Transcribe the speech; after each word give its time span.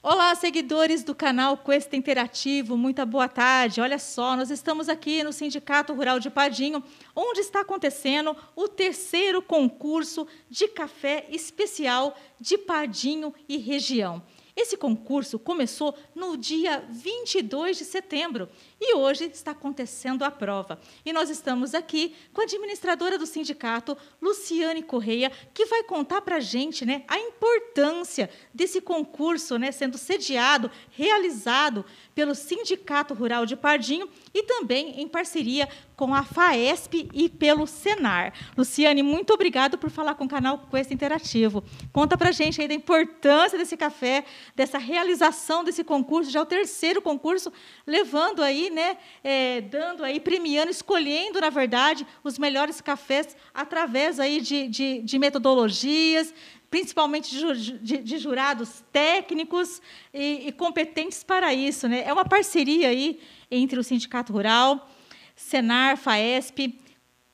Olá, 0.00 0.32
seguidores 0.36 1.02
do 1.02 1.12
canal 1.12 1.56
Questa 1.56 1.96
Interativo, 1.96 2.76
muita 2.76 3.04
boa 3.04 3.28
tarde. 3.28 3.80
Olha 3.80 3.98
só, 3.98 4.36
nós 4.36 4.48
estamos 4.48 4.88
aqui 4.88 5.24
no 5.24 5.32
Sindicato 5.32 5.92
Rural 5.92 6.20
de 6.20 6.30
Padinho, 6.30 6.84
onde 7.16 7.40
está 7.40 7.62
acontecendo 7.62 8.36
o 8.54 8.68
terceiro 8.68 9.42
concurso 9.42 10.24
de 10.48 10.68
café 10.68 11.26
especial 11.30 12.16
de 12.40 12.56
Padinho 12.56 13.34
e 13.48 13.56
região. 13.56 14.22
Esse 14.60 14.76
concurso 14.76 15.38
começou 15.38 15.96
no 16.16 16.36
dia 16.36 16.84
22 16.90 17.78
de 17.78 17.84
setembro 17.84 18.48
e 18.80 18.92
hoje 18.96 19.26
está 19.26 19.52
acontecendo 19.52 20.24
a 20.24 20.32
prova. 20.32 20.80
E 21.06 21.12
nós 21.12 21.30
estamos 21.30 21.76
aqui 21.76 22.16
com 22.32 22.40
a 22.40 22.44
administradora 22.44 23.16
do 23.16 23.24
sindicato, 23.24 23.96
Luciane 24.20 24.82
Correia, 24.82 25.30
que 25.54 25.64
vai 25.66 25.84
contar 25.84 26.22
para 26.22 26.38
a 26.38 26.40
gente 26.40 26.84
né, 26.84 27.04
a 27.06 27.20
importância 27.20 28.28
desse 28.52 28.80
concurso 28.80 29.56
né, 29.60 29.70
sendo 29.70 29.96
sediado, 29.96 30.68
realizado 30.90 31.84
pelo 32.12 32.34
Sindicato 32.34 33.14
Rural 33.14 33.46
de 33.46 33.54
Pardinho 33.54 34.10
e 34.34 34.42
também 34.42 35.00
em 35.00 35.08
parceria 35.08 35.68
com 35.96 36.14
a 36.14 36.22
FAESP 36.22 37.08
e 37.12 37.28
pelo 37.28 37.66
Senar. 37.66 38.32
Luciane, 38.56 39.02
muito 39.02 39.32
obrigado 39.32 39.76
por 39.76 39.90
falar 39.90 40.14
com 40.14 40.24
o 40.24 40.28
canal 40.28 40.58
Quest 40.70 40.92
Interativo. 40.92 41.64
Conta 41.92 42.16
para 42.16 42.30
gente 42.30 42.60
aí 42.60 42.68
da 42.68 42.74
importância 42.74 43.58
desse 43.58 43.76
café, 43.76 44.24
dessa 44.54 44.78
realização 44.78 45.64
desse 45.64 45.82
concurso, 45.82 46.30
já 46.30 46.38
é 46.38 46.42
o 46.42 46.46
terceiro 46.46 47.02
concurso, 47.02 47.52
levando 47.86 48.42
aí, 48.42 48.70
né, 48.70 48.96
é, 49.24 49.60
dando 49.60 50.04
aí, 50.04 50.20
premiando, 50.20 50.70
escolhendo, 50.70 51.40
na 51.40 51.50
verdade, 51.50 52.06
os 52.22 52.38
melhores 52.38 52.80
cafés 52.80 53.36
através 53.52 54.20
aí 54.20 54.40
de, 54.40 54.68
de, 54.68 55.02
de 55.02 55.18
metodologias, 55.18 56.32
principalmente 56.70 57.34
de, 57.80 58.18
jurados 58.18 58.82
técnicos 58.92 59.80
e, 60.12 60.48
e, 60.48 60.52
competentes 60.52 61.24
para 61.24 61.52
isso. 61.54 61.88
Né? 61.88 62.02
É 62.04 62.12
uma 62.12 62.24
parceria 62.24 62.88
aí 62.88 63.20
entre 63.50 63.78
o 63.78 63.84
Sindicato 63.84 64.32
Rural, 64.32 64.88
Senar, 65.34 65.96
FAESP, 65.96 66.78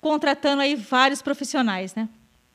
contratando 0.01 0.63
aí 0.63 0.77
vários 0.77 1.23
profissionais. 1.23 1.95
Né? 1.95 2.09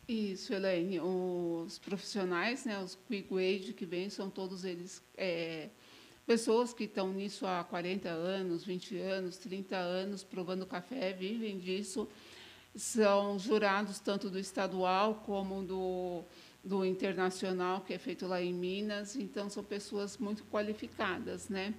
Isso, 0.07 0.53
Elaine. 0.53 0.99
Os 0.99 1.77
profissionais, 1.77 2.65
né, 2.65 2.79
os 2.79 2.97
Quick 3.07 3.31
Wage 3.31 3.73
que 3.73 3.85
vêm, 3.85 4.09
são 4.09 4.29
todos 4.29 4.63
eles 4.63 5.03
é, 5.17 5.69
pessoas 6.25 6.73
que 6.73 6.85
estão 6.85 7.11
nisso 7.11 7.45
há 7.45 7.63
40 7.63 8.07
anos, 8.07 8.63
20 8.63 8.97
anos, 8.97 9.37
30 9.37 9.75
anos, 9.75 10.23
provando 10.23 10.65
café, 10.65 11.11
vivem 11.11 11.57
disso. 11.57 12.07
São 12.75 13.37
jurados 13.37 13.99
tanto 13.99 14.29
do 14.29 14.39
estadual 14.39 15.23
como 15.25 15.63
do 15.63 16.23
do 16.63 16.85
internacional 16.85 17.81
que 17.81 17.93
é 17.93 17.97
feito 17.97 18.27
lá 18.27 18.41
em 18.41 18.53
Minas, 18.53 19.15
então 19.15 19.49
são 19.49 19.63
pessoas 19.63 20.17
muito 20.17 20.43
qualificadas, 20.45 21.49
né? 21.49 21.73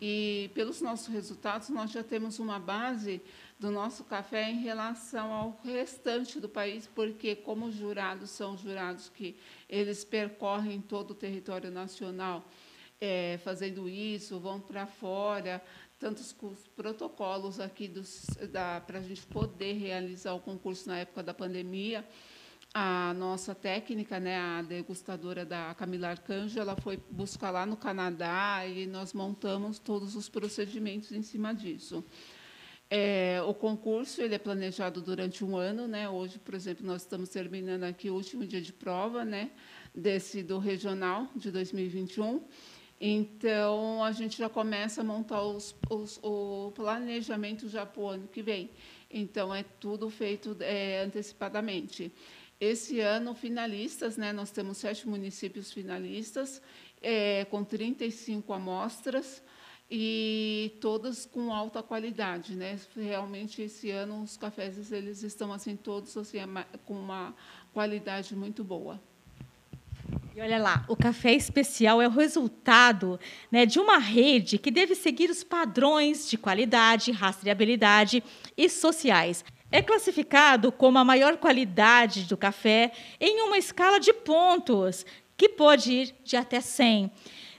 E 0.00 0.50
pelos 0.54 0.80
nossos 0.80 1.08
resultados 1.08 1.68
nós 1.68 1.90
já 1.90 2.02
temos 2.02 2.38
uma 2.38 2.58
base 2.58 3.20
do 3.58 3.70
nosso 3.70 4.02
café 4.04 4.50
em 4.50 4.60
relação 4.60 5.30
ao 5.30 5.60
restante 5.62 6.40
do 6.40 6.48
país, 6.48 6.88
porque 6.94 7.36
como 7.36 7.66
os 7.66 7.74
jurados 7.74 8.30
são 8.30 8.56
jurados 8.56 9.10
que 9.10 9.36
eles 9.68 10.02
percorrem 10.02 10.80
todo 10.80 11.10
o 11.10 11.14
território 11.14 11.70
nacional 11.70 12.42
é, 12.98 13.38
fazendo 13.44 13.88
isso, 13.88 14.40
vão 14.40 14.58
para 14.58 14.86
fora, 14.86 15.62
tantos 15.98 16.34
protocolos 16.74 17.60
aqui 17.60 17.92
para 18.86 18.98
a 18.98 19.02
gente 19.02 19.26
poder 19.26 19.74
realizar 19.74 20.32
o 20.32 20.40
concurso 20.40 20.88
na 20.88 20.98
época 20.98 21.22
da 21.22 21.34
pandemia 21.34 22.06
a 22.72 23.12
nossa 23.14 23.54
técnica, 23.54 24.20
né, 24.20 24.38
a 24.38 24.62
degustadora 24.62 25.44
da 25.44 25.74
Camila 25.74 26.08
Arcanjo, 26.08 26.58
ela 26.58 26.76
foi 26.76 26.98
buscar 27.10 27.50
lá 27.50 27.66
no 27.66 27.76
Canadá 27.76 28.64
e 28.66 28.86
nós 28.86 29.12
montamos 29.12 29.78
todos 29.78 30.14
os 30.14 30.28
procedimentos 30.28 31.10
em 31.10 31.22
cima 31.22 31.52
disso. 31.52 32.04
É, 32.88 33.40
o 33.46 33.54
concurso 33.54 34.20
ele 34.20 34.34
é 34.34 34.38
planejado 34.38 35.00
durante 35.00 35.44
um 35.44 35.56
ano, 35.56 35.86
né? 35.86 36.08
Hoje, 36.08 36.38
por 36.38 36.54
exemplo, 36.54 36.84
nós 36.84 37.02
estamos 37.02 37.28
terminando 37.28 37.84
aqui 37.84 38.10
o 38.10 38.14
último 38.14 38.44
dia 38.44 38.60
de 38.60 38.72
prova, 38.72 39.24
né? 39.24 39.50
Desse 39.94 40.42
do 40.42 40.58
regional 40.58 41.28
de 41.36 41.52
2021. 41.52 42.42
Então 43.00 44.02
a 44.04 44.12
gente 44.12 44.36
já 44.38 44.48
começa 44.48 45.00
a 45.00 45.04
montar 45.04 45.42
os, 45.42 45.74
os, 45.88 46.18
o 46.22 46.72
planejamento 46.74 47.68
já 47.68 47.86
para 47.86 48.02
o 48.02 48.08
ano 48.08 48.28
que 48.28 48.42
vem. 48.42 48.70
Então 49.10 49.54
é 49.54 49.62
tudo 49.62 50.10
feito 50.10 50.56
é, 50.60 51.02
antecipadamente. 51.02 52.12
Esse 52.60 53.00
ano, 53.00 53.34
finalistas, 53.34 54.18
né, 54.18 54.32
nós 54.32 54.50
temos 54.50 54.76
sete 54.76 55.08
municípios 55.08 55.72
finalistas, 55.72 56.60
é, 57.00 57.46
com 57.46 57.64
35 57.64 58.52
amostras, 58.52 59.42
e 59.90 60.76
todas 60.80 61.26
com 61.26 61.52
alta 61.52 61.82
qualidade, 61.82 62.54
né? 62.54 62.78
Realmente 62.94 63.60
esse 63.62 63.90
ano 63.90 64.22
os 64.22 64.36
cafés 64.36 64.92
eles 64.92 65.24
estão 65.24 65.52
assim 65.52 65.74
todos 65.74 66.16
assim 66.16 66.38
com 66.86 66.94
uma 66.94 67.34
qualidade 67.72 68.36
muito 68.36 68.62
boa. 68.62 69.00
E 70.34 70.40
olha 70.40 70.58
lá, 70.58 70.84
o 70.88 70.94
café 70.94 71.32
especial 71.32 72.00
é 72.00 72.06
o 72.06 72.10
resultado 72.10 73.18
né, 73.50 73.66
de 73.66 73.80
uma 73.80 73.98
rede 73.98 74.58
que 74.58 74.70
deve 74.70 74.94
seguir 74.94 75.28
os 75.28 75.42
padrões 75.42 76.30
de 76.30 76.38
qualidade, 76.38 77.10
rastreabilidade 77.10 78.22
e 78.56 78.68
sociais 78.68 79.44
é 79.72 79.82
classificado 79.82 80.72
como 80.72 80.98
a 80.98 81.04
maior 81.04 81.36
qualidade 81.36 82.24
do 82.24 82.36
café 82.36 82.92
em 83.20 83.42
uma 83.42 83.58
escala 83.58 84.00
de 84.00 84.12
pontos, 84.12 85.06
que 85.36 85.48
pode 85.48 85.92
ir 85.92 86.14
de 86.24 86.36
até 86.36 86.60
100. 86.60 87.10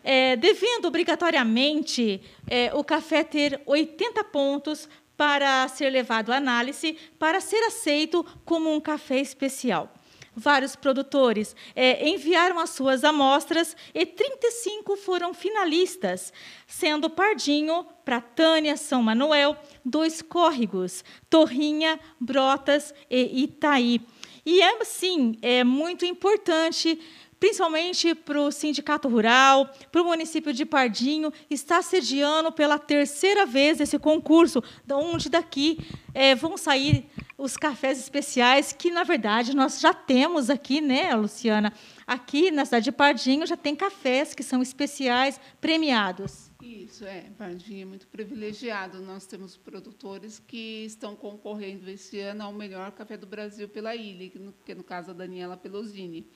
É, 0.04 0.36
devendo 0.36 0.86
obrigatoriamente 0.88 2.22
é, 2.50 2.72
o 2.74 2.84
café 2.84 3.24
ter 3.24 3.62
80 3.66 4.24
pontos 4.26 4.90
para 5.16 5.68
ser 5.68 5.90
levado 5.92 6.32
à 6.32 6.38
análise 6.38 6.98
para 7.20 7.40
ser 7.40 7.64
aceito 7.66 8.26
como 8.44 8.74
um 8.74 8.80
café 8.80 9.20
especial 9.20 9.94
vários 10.36 10.76
produtores 10.76 11.56
é, 11.76 12.08
enviaram 12.08 12.60
as 12.60 12.72
suas 12.72 13.04
amostras 13.04 13.76
e 13.94 14.06
35 14.06 14.96
foram 14.98 15.34
finalistas, 15.34 16.32
sendo 16.68 17.10
Pardinho, 17.10 17.86
Pratânia, 18.06 18.78
São 18.78 19.04
Manuel, 19.04 19.58
dois 19.84 20.22
córregos, 20.22 21.04
Torrinha, 21.30 22.00
Brotas 22.20 22.94
e 23.10 23.44
Itaí. 23.44 24.02
E 24.46 24.62
é, 24.62 24.84
sim, 24.84 25.38
é 25.42 25.64
muito 25.64 26.06
importante 26.06 27.00
principalmente 27.42 28.14
para 28.14 28.40
o 28.40 28.52
Sindicato 28.52 29.10
Rural, 29.10 29.68
para 29.92 30.04
o 30.04 30.06
município 30.06 30.54
de 30.54 30.64
Pardinho, 30.64 31.34
está 31.50 31.82
sediando 31.82 32.52
pela 32.52 32.78
terceira 32.78 33.48
vez 33.48 33.82
esse 33.82 33.98
concurso, 33.98 34.64
onde 34.88 35.28
daqui 35.28 35.80
é, 36.14 36.36
vão 36.36 36.56
sair 36.56 37.10
os 37.42 37.58
cafés 37.58 37.98
especiais, 37.98 38.72
que, 38.72 38.92
na 38.92 39.04
verdade, 39.04 39.56
nós 39.56 39.80
já 39.80 39.96
temos 39.96 40.48
aqui, 40.48 40.80
né, 40.80 41.16
Luciana? 41.16 41.74
Aqui 42.06 42.52
na 42.52 42.66
cidade 42.66 42.86
de 42.86 42.92
Pardinho 42.92 43.48
já 43.48 43.58
tem 43.58 43.76
cafés 43.76 44.36
que 44.36 44.44
são 44.44 44.62
especiais, 44.62 45.42
premiados. 45.60 46.52
Isso, 46.62 47.04
é. 47.04 47.32
Pardinho 47.36 47.82
é 47.82 47.86
muito 47.86 48.08
privilegiado. 48.08 49.02
Nós 49.02 49.26
temos 49.26 49.58
produtores 49.58 50.38
que 50.38 50.86
estão 50.86 51.16
concorrendo 51.16 51.90
esse 51.90 52.20
ano 52.20 52.44
ao 52.44 52.54
melhor 52.54 52.92
café 52.92 53.18
do 53.18 53.26
Brasil 53.26 53.68
pela 53.68 53.96
ilha, 53.96 54.30
que 54.30 54.38
no, 54.38 54.54
que 54.64 54.76
no 54.76 54.84
caso 54.84 55.10
a 55.10 55.14
Daniela 55.14 55.58
Pelosini. 55.58 56.28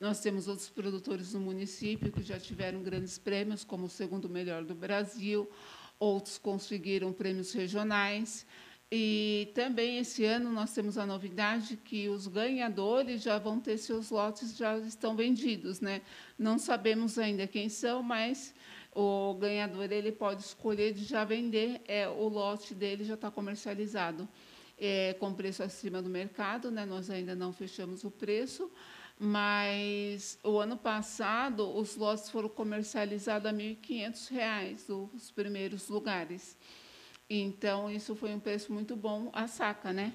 Nós 0.00 0.20
temos 0.20 0.48
outros 0.48 0.68
produtores 0.68 1.32
no 1.32 1.40
município 1.40 2.10
que 2.10 2.22
já 2.24 2.40
tiveram 2.40 2.82
grandes 2.82 3.18
prêmios, 3.18 3.62
como 3.62 3.86
o 3.86 3.88
segundo 3.88 4.28
melhor 4.28 4.64
do 4.64 4.74
Brasil, 4.74 5.48
outros 5.96 6.38
conseguiram 6.38 7.12
prêmios 7.12 7.52
regionais. 7.52 8.44
E 8.92 9.50
também 9.54 9.98
esse 9.98 10.24
ano 10.24 10.50
nós 10.50 10.72
temos 10.72 10.96
a 10.98 11.06
novidade 11.06 11.76
que 11.76 12.08
os 12.08 12.26
ganhadores 12.26 13.22
já 13.22 13.38
vão 13.38 13.58
ter 13.58 13.78
seus 13.78 14.10
lotes 14.10 14.56
já 14.56 14.78
estão 14.78 15.16
vendidos, 15.16 15.80
né? 15.80 16.02
Não 16.38 16.58
sabemos 16.58 17.18
ainda 17.18 17.46
quem 17.46 17.68
são, 17.68 18.02
mas 18.02 18.54
o 18.94 19.34
ganhador 19.34 19.90
ele 19.90 20.12
pode 20.12 20.42
escolher 20.42 20.92
de 20.92 21.04
já 21.04 21.24
vender, 21.24 21.80
é 21.88 22.08
o 22.08 22.28
lote 22.28 22.74
dele 22.74 23.04
já 23.04 23.14
está 23.14 23.30
comercializado 23.30 24.28
é, 24.78 25.14
com 25.14 25.32
preço 25.32 25.62
acima 25.62 26.00
do 26.00 26.08
mercado, 26.08 26.70
né? 26.70 26.84
Nós 26.84 27.10
ainda 27.10 27.34
não 27.34 27.52
fechamos 27.52 28.04
o 28.04 28.10
preço, 28.10 28.70
mas 29.18 30.38
o 30.42 30.58
ano 30.58 30.76
passado 30.76 31.76
os 31.76 31.96
lotes 31.96 32.30
foram 32.30 32.48
comercializados 32.48 33.46
a 33.46 33.50
R$ 33.50 33.78
1.500, 33.82 35.10
os 35.12 35.30
primeiros 35.30 35.88
lugares. 35.88 36.56
Então, 37.28 37.90
isso 37.90 38.14
foi 38.14 38.34
um 38.34 38.40
preço 38.40 38.72
muito 38.72 38.94
bom, 38.94 39.30
a 39.32 39.46
saca, 39.46 39.92
né? 39.92 40.12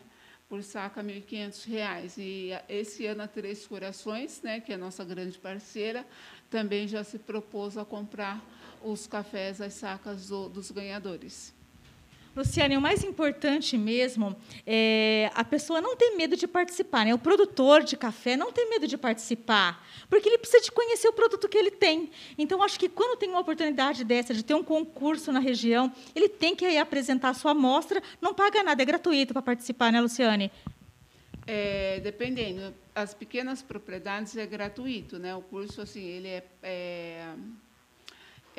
Por 0.47 0.63
saca, 0.63 1.01
R$ 1.01 1.21
1.500. 1.21 2.17
E 2.17 2.51
esse 2.67 3.05
ano, 3.05 3.23
a 3.23 3.27
Três 3.27 3.65
Corações, 3.67 4.41
né, 4.41 4.59
que 4.59 4.71
é 4.71 4.75
a 4.75 4.77
nossa 4.77 5.03
grande 5.03 5.37
parceira, 5.37 6.05
também 6.49 6.87
já 6.87 7.03
se 7.03 7.19
propôs 7.19 7.77
a 7.77 7.85
comprar 7.85 8.43
os 8.83 9.05
cafés, 9.05 9.61
as 9.61 9.73
sacas 9.73 10.27
do, 10.27 10.49
dos 10.49 10.71
ganhadores. 10.71 11.53
Luciane, 12.39 12.77
o 12.77 12.81
mais 12.81 13.03
importante 13.03 13.77
mesmo 13.77 14.33
é 14.65 15.29
a 15.35 15.43
pessoa 15.43 15.81
não 15.81 15.93
ter 15.97 16.11
medo 16.11 16.37
de 16.37 16.47
participar, 16.47 17.05
né? 17.05 17.13
O 17.13 17.19
produtor 17.19 17.83
de 17.83 17.97
café 17.97 18.37
não 18.37 18.49
tem 18.49 18.69
medo 18.69 18.87
de 18.87 18.97
participar, 18.97 19.85
porque 20.09 20.29
ele 20.29 20.37
precisa 20.37 20.63
de 20.63 20.71
conhecer 20.71 21.09
o 21.09 21.13
produto 21.13 21.49
que 21.49 21.57
ele 21.57 21.69
tem. 21.69 22.09
Então, 22.37 22.63
acho 22.63 22.79
que 22.79 22.87
quando 22.87 23.19
tem 23.19 23.27
uma 23.27 23.41
oportunidade 23.41 24.05
dessa 24.05 24.33
de 24.33 24.41
ter 24.41 24.53
um 24.53 24.63
concurso 24.63 25.33
na 25.33 25.39
região, 25.39 25.91
ele 26.15 26.29
tem 26.29 26.55
que 26.55 26.65
aí 26.65 26.77
apresentar 26.77 27.29
a 27.29 27.33
sua 27.33 27.51
amostra, 27.51 28.01
não 28.21 28.33
paga 28.33 28.63
nada, 28.63 28.81
é 28.81 28.85
gratuito 28.85 29.33
para 29.33 29.41
participar, 29.41 29.91
né, 29.91 29.99
Luciane? 29.99 30.49
É, 31.45 31.99
dependendo, 31.99 32.73
as 32.95 33.13
pequenas 33.13 33.61
propriedades 33.61 34.37
é 34.37 34.45
gratuito, 34.45 35.19
né? 35.19 35.35
O 35.35 35.41
curso 35.41 35.81
assim 35.81 36.05
ele 36.05 36.27
é, 36.29 36.43
é, 36.63 37.33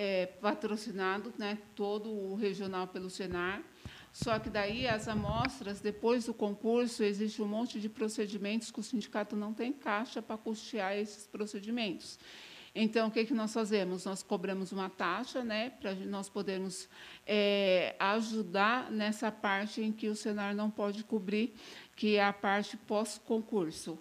é 0.02 0.24
patrocinado, 0.24 1.30
né? 1.36 1.58
Todo 1.76 2.10
o 2.10 2.34
regional 2.34 2.88
pelo 2.88 3.10
Senar. 3.10 3.62
Só 4.10 4.38
que 4.38 4.48
daí 4.48 4.88
as 4.88 5.06
amostras, 5.06 5.80
depois 5.80 6.24
do 6.24 6.32
concurso, 6.32 7.04
existe 7.04 7.42
um 7.42 7.46
monte 7.46 7.78
de 7.78 7.90
procedimentos 7.90 8.70
que 8.70 8.80
o 8.80 8.82
sindicato 8.82 9.36
não 9.36 9.52
tem 9.52 9.74
caixa 9.74 10.22
para 10.22 10.38
custear 10.38 10.96
esses 10.96 11.26
procedimentos. 11.26 12.18
Então, 12.74 13.08
o 13.08 13.10
que, 13.10 13.26
que 13.26 13.34
nós 13.34 13.52
fazemos? 13.52 14.06
Nós 14.06 14.22
cobramos 14.22 14.72
uma 14.72 14.88
taxa 14.88 15.44
né, 15.44 15.68
para 15.68 15.94
nós 15.94 16.30
podermos 16.30 16.88
é, 17.26 17.94
ajudar 17.98 18.90
nessa 18.90 19.30
parte 19.30 19.82
em 19.82 19.92
que 19.92 20.08
o 20.08 20.16
Senar 20.16 20.54
não 20.54 20.70
pode 20.70 21.04
cobrir, 21.04 21.54
que 21.94 22.16
é 22.16 22.24
a 22.24 22.32
parte 22.32 22.74
pós-concurso 22.78 23.98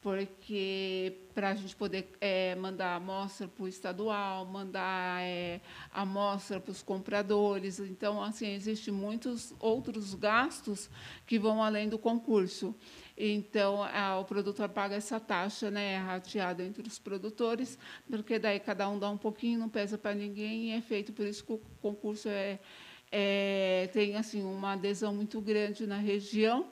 porque 0.00 1.18
para 1.34 1.50
a 1.50 1.54
gente 1.54 1.76
poder 1.76 2.08
é, 2.20 2.54
mandar 2.54 2.96
amostra 2.96 3.46
para 3.46 3.64
o 3.64 3.68
estadual, 3.68 4.46
mandar 4.46 5.22
é, 5.22 5.60
amostra 5.92 6.58
para 6.58 6.72
os 6.72 6.82
compradores. 6.82 7.78
Então, 7.80 8.22
assim, 8.22 8.54
existem 8.54 8.92
muitos 8.92 9.54
outros 9.58 10.14
gastos 10.14 10.88
que 11.26 11.38
vão 11.38 11.62
além 11.62 11.88
do 11.88 11.98
concurso. 11.98 12.74
Então, 13.16 13.82
a, 13.82 14.18
o 14.18 14.24
produtor 14.24 14.70
paga 14.70 14.96
essa 14.96 15.20
taxa, 15.20 15.70
né, 15.70 15.98
rateada 15.98 16.64
entre 16.64 16.88
os 16.88 16.98
produtores, 16.98 17.78
porque 18.08 18.38
daí 18.38 18.58
cada 18.58 18.88
um 18.88 18.98
dá 18.98 19.10
um 19.10 19.18
pouquinho, 19.18 19.58
não 19.58 19.68
pesa 19.68 19.98
para 19.98 20.14
ninguém, 20.14 20.70
e 20.70 20.72
é 20.72 20.80
feito. 20.80 21.12
Por 21.12 21.26
isso 21.26 21.44
que 21.44 21.52
o 21.52 21.60
concurso 21.82 22.28
é, 22.30 22.58
é 23.12 23.90
tem 23.92 24.16
assim 24.16 24.42
uma 24.42 24.72
adesão 24.72 25.14
muito 25.14 25.38
grande 25.42 25.86
na 25.86 25.98
região 25.98 26.68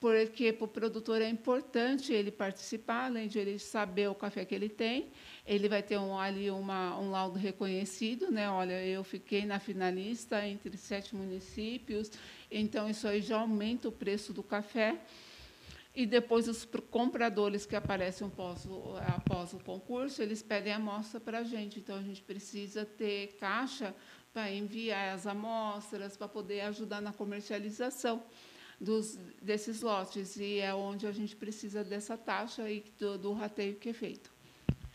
porque 0.00 0.52
para 0.52 0.64
o 0.64 0.68
produtor 0.68 1.20
é 1.20 1.28
importante 1.28 2.12
ele 2.12 2.30
participar, 2.30 3.06
além 3.06 3.26
de 3.26 3.38
ele 3.38 3.58
saber 3.58 4.08
o 4.08 4.14
café 4.14 4.44
que 4.44 4.54
ele 4.54 4.68
tem, 4.68 5.10
ele 5.44 5.68
vai 5.68 5.82
ter 5.82 5.98
um, 5.98 6.16
ali 6.16 6.50
uma, 6.50 6.96
um 6.98 7.10
laudo 7.10 7.36
reconhecido, 7.36 8.30
né? 8.30 8.48
Olha, 8.48 8.84
eu 8.84 9.02
fiquei 9.02 9.44
na 9.44 9.58
finalista 9.58 10.46
entre 10.46 10.76
sete 10.76 11.16
municípios, 11.16 12.12
então 12.48 12.88
isso 12.88 13.08
aí 13.08 13.20
já 13.20 13.40
aumenta 13.40 13.88
o 13.88 13.92
preço 13.92 14.32
do 14.32 14.42
café. 14.42 14.96
E 15.96 16.06
depois 16.06 16.46
os 16.46 16.64
compradores 16.92 17.66
que 17.66 17.74
aparecem 17.74 18.24
após 18.24 18.64
o, 18.66 18.94
após 19.16 19.52
o 19.52 19.58
concurso, 19.58 20.22
eles 20.22 20.40
pedem 20.40 20.72
amostra 20.72 21.18
para 21.18 21.38
a 21.38 21.42
gente. 21.42 21.80
Então 21.80 21.96
a 21.96 22.02
gente 22.02 22.22
precisa 22.22 22.84
ter 22.84 23.36
caixa 23.40 23.92
para 24.32 24.52
enviar 24.52 25.12
as 25.12 25.26
amostras, 25.26 26.16
para 26.16 26.28
poder 26.28 26.60
ajudar 26.60 27.00
na 27.00 27.12
comercialização 27.12 28.22
dos, 28.80 29.18
desses 29.42 29.82
lotes, 29.82 30.36
e 30.36 30.58
é 30.58 30.74
onde 30.74 31.06
a 31.06 31.12
gente 31.12 31.34
precisa 31.34 31.82
dessa 31.82 32.16
taxa 32.16 32.70
e 32.70 32.84
do, 32.98 33.18
do 33.18 33.32
rateio 33.32 33.76
que 33.76 33.88
é 33.88 33.92
feito. 33.92 34.30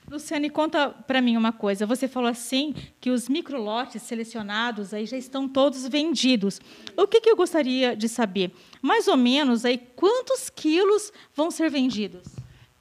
Luciane, 0.10 0.50
conta 0.50 0.90
para 0.90 1.22
mim 1.22 1.38
uma 1.38 1.52
coisa. 1.52 1.86
Você 1.86 2.08
falou 2.08 2.30
assim 2.30 2.74
que 3.00 3.10
os 3.10 3.30
microlotes 3.30 4.02
selecionados 4.04 4.94
aí 4.94 5.06
já 5.06 5.18
estão 5.18 5.48
todos 5.48 5.88
vendidos. 5.88 6.60
O 6.96 7.08
que, 7.08 7.22
que 7.22 7.30
eu 7.30 7.36
gostaria 7.36 7.96
de 7.96 8.08
saber? 8.08 8.52
Mais 8.82 9.08
ou 9.08 9.18
menos 9.18 9.66
aí 9.66 9.78
quantos 9.78 10.50
quilos 10.50 11.12
vão 11.34 11.50
ser 11.50 11.70
vendidos? 11.70 12.24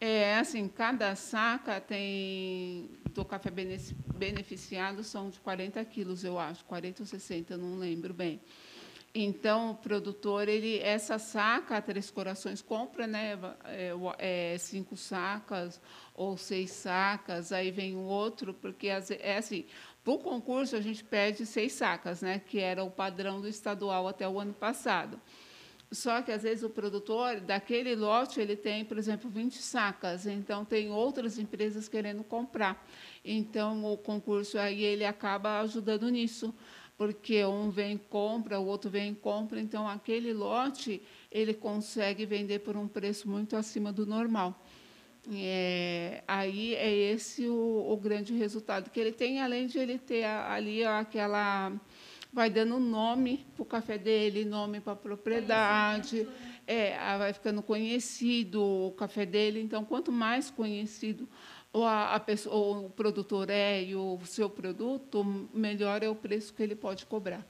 É 0.01 0.37
assim, 0.39 0.67
cada 0.69 1.15
saca 1.15 1.81
tem 1.81 2.91
do 3.15 3.25
café 3.25 3.51
beneficiado 3.51 5.05
são 5.05 5.31
de 5.31 5.39
40 5.41 5.85
quilos, 5.85 6.25
eu 6.25 6.39
acho, 6.39 6.65
40 6.65 7.03
ou 7.03 7.07
60, 7.07 7.57
não 7.57 7.79
lembro 7.79 8.13
bem. 8.13 8.41
Então, 9.15 9.73
o 9.73 9.75
produtor, 9.75 10.49
ele, 10.49 10.79
essa 10.79 11.19
saca, 11.19 11.83
Três 11.83 12.11
Corações 12.11 12.63
compra 12.63 13.07
né, 13.07 13.39
é, 13.67 13.93
é, 14.19 14.59
cinco 14.59 14.97
sacas 14.97 15.79
ou 16.15 16.39
seis 16.39 16.71
sacas, 16.71 17.53
aí 17.53 17.71
vem 17.71 17.95
o 17.95 18.01
outro, 18.01 18.55
porque 18.55 18.89
é 18.89 19.37
assim, 19.37 19.67
para 20.03 20.15
o 20.15 20.19
concurso 20.19 20.77
a 20.77 20.81
gente 20.81 21.05
pede 21.05 21.45
seis 21.45 21.75
sacas, 21.75 22.23
né, 22.23 22.39
que 22.39 22.59
era 22.59 22.83
o 22.83 22.91
padrão 22.91 23.39
do 23.39 23.49
estadual 23.49 24.09
até 24.09 24.27
o 24.27 24.41
ano 24.41 24.55
passado. 24.55 25.21
Só 25.91 26.23
que, 26.23 26.33
às 26.33 26.43
vezes, 26.43 26.65
o 26.65 26.71
produtor, 26.71 27.39
daquele 27.39 27.95
lote, 27.95 28.41
ele 28.41 28.57
tem, 28.57 28.83
por 28.83 28.97
exemplo, 28.97 29.29
20 29.29 29.59
sacas, 29.59 30.25
então 30.25 30.65
tem 30.65 30.91
outras 30.91 31.39
empresas 31.39 31.87
querendo 31.87 32.25
comprar. 32.25 32.83
Então, 33.23 33.85
o 33.85 33.99
concurso 33.99 34.59
aí 34.59 34.83
ele 34.83 35.05
acaba 35.05 35.61
ajudando 35.61 36.09
nisso 36.09 36.55
porque 37.03 37.45
um 37.45 37.69
vem 37.69 37.97
e 37.97 37.99
compra, 37.99 38.61
o 38.61 38.65
outro 38.65 38.89
vem 38.89 39.11
e 39.11 39.15
compra, 39.17 39.61
então 39.61 39.89
aquele 39.89 40.33
lote 40.33 41.03
ele 41.33 41.53
consegue 41.53 42.25
vender 42.25 42.61
por 42.61 42.77
um 42.77 42.87
preço 42.87 43.29
muito 43.29 43.57
acima 43.57 43.93
do 43.93 44.07
normal. 44.07 44.65
É, 45.35 46.23
aí 46.29 46.77
é 46.77 46.95
esse 46.95 47.49
o, 47.49 47.87
o, 47.91 47.97
grande 47.97 48.33
resultado 48.35 48.89
que 48.89 49.01
ele 49.01 49.11
tem, 49.11 49.41
além 49.41 49.67
de 49.67 49.81
ele 49.81 49.99
ter 49.99 50.23
ali 50.23 50.85
aquela 50.85 51.73
vai 52.33 52.49
dando 52.49 52.79
nome 52.79 53.45
para 53.57 53.63
o 53.65 53.67
café 53.67 53.99
dele, 53.99 54.45
nome 54.45 54.81
para 54.81 54.93
a 54.93 54.97
propriedade, 54.97 56.29
é, 56.69 56.97
vai 57.19 57.33
ficando 57.33 57.63
conhecido 57.63 58.63
o 58.63 58.93
café 58.93 59.27
dele. 59.27 59.61
Então, 59.61 59.85
quanto 59.85 60.13
mais 60.13 60.51
conhecido 60.51 61.29
ou, 61.73 61.85
a, 61.85 62.15
a 62.15 62.21
pessoa, 62.21 62.55
ou 62.55 62.87
o 62.87 62.91
produtor 62.91 63.49
é 63.49 63.83
e 63.83 63.97
o 63.97 64.19
seu 64.25 64.51
produto, 64.51 65.25
melhor 65.55 66.03
é 66.03 66.09
o 66.09 66.15
preço 66.15 66.53
que 66.53 66.63
ele 66.63 66.77
pode 66.77 67.07
cobrar. 67.07 67.47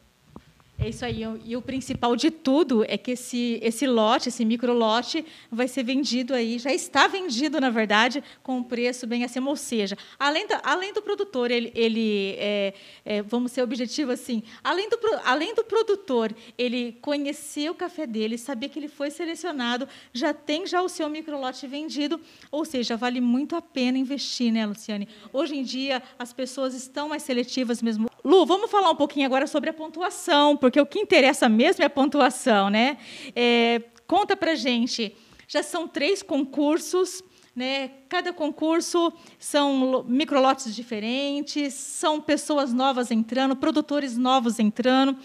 É 0.82 0.88
isso 0.88 1.05
aí. 1.05 1.23
E 1.44 1.56
o 1.56 1.62
principal 1.62 2.17
de 2.17 2.29
tudo 2.29 2.84
é 2.88 2.99
que 2.99 3.12
esse, 3.12 3.61
esse 3.62 3.87
lote, 3.87 4.31
esse 4.31 4.44
micro 4.44 4.73
lote, 4.73 5.25
vai 5.49 5.69
ser 5.69 5.84
vendido 5.84 6.34
aí, 6.34 6.58
já 6.58 6.73
está 6.73 7.06
vendido, 7.06 7.61
na 7.61 7.70
verdade, 7.70 8.23
com 8.43 8.56
um 8.56 8.64
preço 8.64 9.06
bem 9.06 9.23
acima. 9.23 9.49
Ou 9.49 9.55
seja, 9.55 9.96
além, 10.19 10.44
além 10.64 10.93
do 10.93 11.00
produtor, 11.00 11.52
ele, 11.52 11.70
ele 11.73 12.34
é, 12.37 12.75
é, 13.05 13.23
vamos 13.23 13.52
ser 13.52 13.62
objetivo 13.62 14.11
assim, 14.11 14.43
além 14.64 14.88
do, 14.88 14.99
além 15.25 15.55
do 15.55 15.62
produtor, 15.62 16.34
ele 16.58 16.99
conhecer 17.00 17.70
o 17.70 17.76
café 17.76 18.05
dele, 18.05 18.37
saber 18.37 18.69
que 18.69 18.79
ele 18.81 18.88
foi 18.88 19.08
selecionado, 19.12 19.88
já 20.12 20.34
tem 20.34 20.67
já 20.67 20.82
o 20.82 20.88
seu 20.88 21.08
micro 21.08 21.38
lote 21.38 21.64
vendido, 21.69 22.20
ou 22.50 22.64
seja, 22.64 22.96
vale 22.96 23.20
muito 23.20 23.55
a 23.55 23.62
pena 23.62 23.99
investir, 23.99 24.52
né, 24.52 24.67
Luciane? 24.67 25.08
Hoje 25.32 25.56
em 25.56 25.62
dia, 25.62 26.02
as 26.19 26.32
pessoas 26.32 26.75
estão 26.75 27.08
mais 27.08 27.23
seletivas 27.23 27.81
mesmo. 27.81 28.11
Lu, 28.24 28.46
vamos 28.46 28.70
falar 28.70 28.91
um 28.91 28.96
pouquinho 28.96 29.26
agora 29.26 29.48
sobre 29.48 29.70
a 29.70 29.72
pontuação, 29.72 30.56
porque 30.56 30.81
o 30.81 30.86
que 30.86 31.00
interessa 31.00 31.48
mesmo 31.48 31.82
é 31.82 31.86
a 31.86 31.91
pontuação, 31.91 32.70
né? 32.70 32.98
É, 33.34 33.82
conta 34.06 34.36
para 34.36 34.55
gente. 34.55 35.17
Já 35.48 35.62
são 35.62 35.88
três 35.88 36.22
concursos, 36.22 37.22
né? 37.55 37.88
Cada 38.08 38.32
concurso 38.32 39.12
são 39.41 40.05
microlotes 40.06 40.72
diferentes, 40.74 41.74
são 41.74 42.20
pessoas 42.20 42.72
novas 42.72 43.10
entrando, 43.10 43.56
produtores 43.56 44.17
novos 44.17 44.60
entrando. 44.60 45.17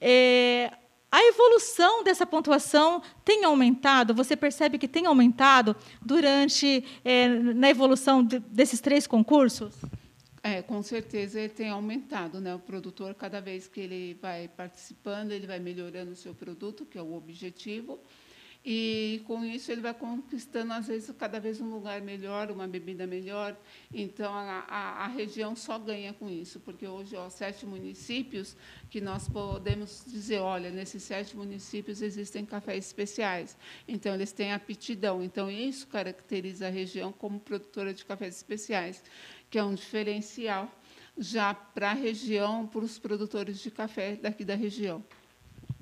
É, 0.00 0.72
a 1.12 1.22
evolução 1.24 2.02
dessa 2.02 2.26
pontuação 2.26 3.00
tem 3.24 3.44
aumentado? 3.44 4.12
Você 4.14 4.36
percebe 4.36 4.76
que 4.76 4.88
tem 4.88 5.06
aumentado 5.06 5.76
durante 6.02 6.84
é, 7.04 7.28
na 7.28 7.70
evolução 7.70 8.24
de, 8.24 8.40
desses 8.40 8.80
três 8.80 9.06
concursos? 9.06 9.72
É, 10.42 10.62
com 10.62 10.82
certeza 10.82 11.38
ele 11.38 11.50
tem 11.50 11.68
aumentado, 11.68 12.40
né? 12.40 12.54
O 12.54 12.58
produtor 12.58 13.14
cada 13.14 13.40
vez 13.40 13.68
que 13.68 13.80
ele 13.80 14.14
vai 14.14 14.48
participando, 14.48 15.32
ele 15.32 15.46
vai 15.46 15.58
melhorando 15.58 16.12
o 16.12 16.16
seu 16.16 16.34
produto, 16.34 16.86
que 16.86 16.96
é 16.96 17.02
o 17.02 17.12
objetivo, 17.12 18.00
e 18.64 19.22
com 19.26 19.42
isso 19.44 19.72
ele 19.72 19.80
vai 19.80 19.94
conquistando 19.94 20.72
às 20.74 20.86
vezes 20.86 21.14
cada 21.18 21.40
vez 21.40 21.60
um 21.60 21.70
lugar 21.70 22.00
melhor, 22.02 22.50
uma 22.50 22.68
bebida 22.68 23.06
melhor. 23.06 23.56
Então 23.92 24.32
a, 24.34 24.64
a, 24.68 25.04
a 25.04 25.06
região 25.06 25.56
só 25.56 25.78
ganha 25.78 26.12
com 26.12 26.28
isso, 26.28 26.60
porque 26.60 26.86
hoje 26.86 27.16
ó, 27.16 27.30
sete 27.30 27.64
municípios 27.64 28.56
que 28.90 29.00
nós 29.00 29.28
podemos 29.28 30.04
dizer, 30.06 30.40
olha, 30.40 30.70
nesses 30.70 31.02
sete 31.02 31.36
municípios 31.36 32.02
existem 32.02 32.44
cafés 32.44 32.86
especiais. 32.86 33.56
Então 33.88 34.14
eles 34.14 34.32
têm 34.32 34.52
aptidão. 34.52 35.22
Então 35.22 35.50
isso 35.50 35.86
caracteriza 35.86 36.66
a 36.66 36.70
região 36.70 37.12
como 37.12 37.40
produtora 37.40 37.94
de 37.94 38.04
cafés 38.04 38.36
especiais 38.36 39.02
que 39.50 39.58
é 39.58 39.64
um 39.64 39.74
diferencial 39.74 40.72
já 41.18 41.52
para 41.52 41.90
a 41.90 41.94
região, 41.94 42.66
para 42.66 42.80
os 42.80 42.98
produtores 42.98 43.58
de 43.58 43.70
café 43.70 44.14
daqui 44.14 44.44
da 44.44 44.54
região. 44.54 45.04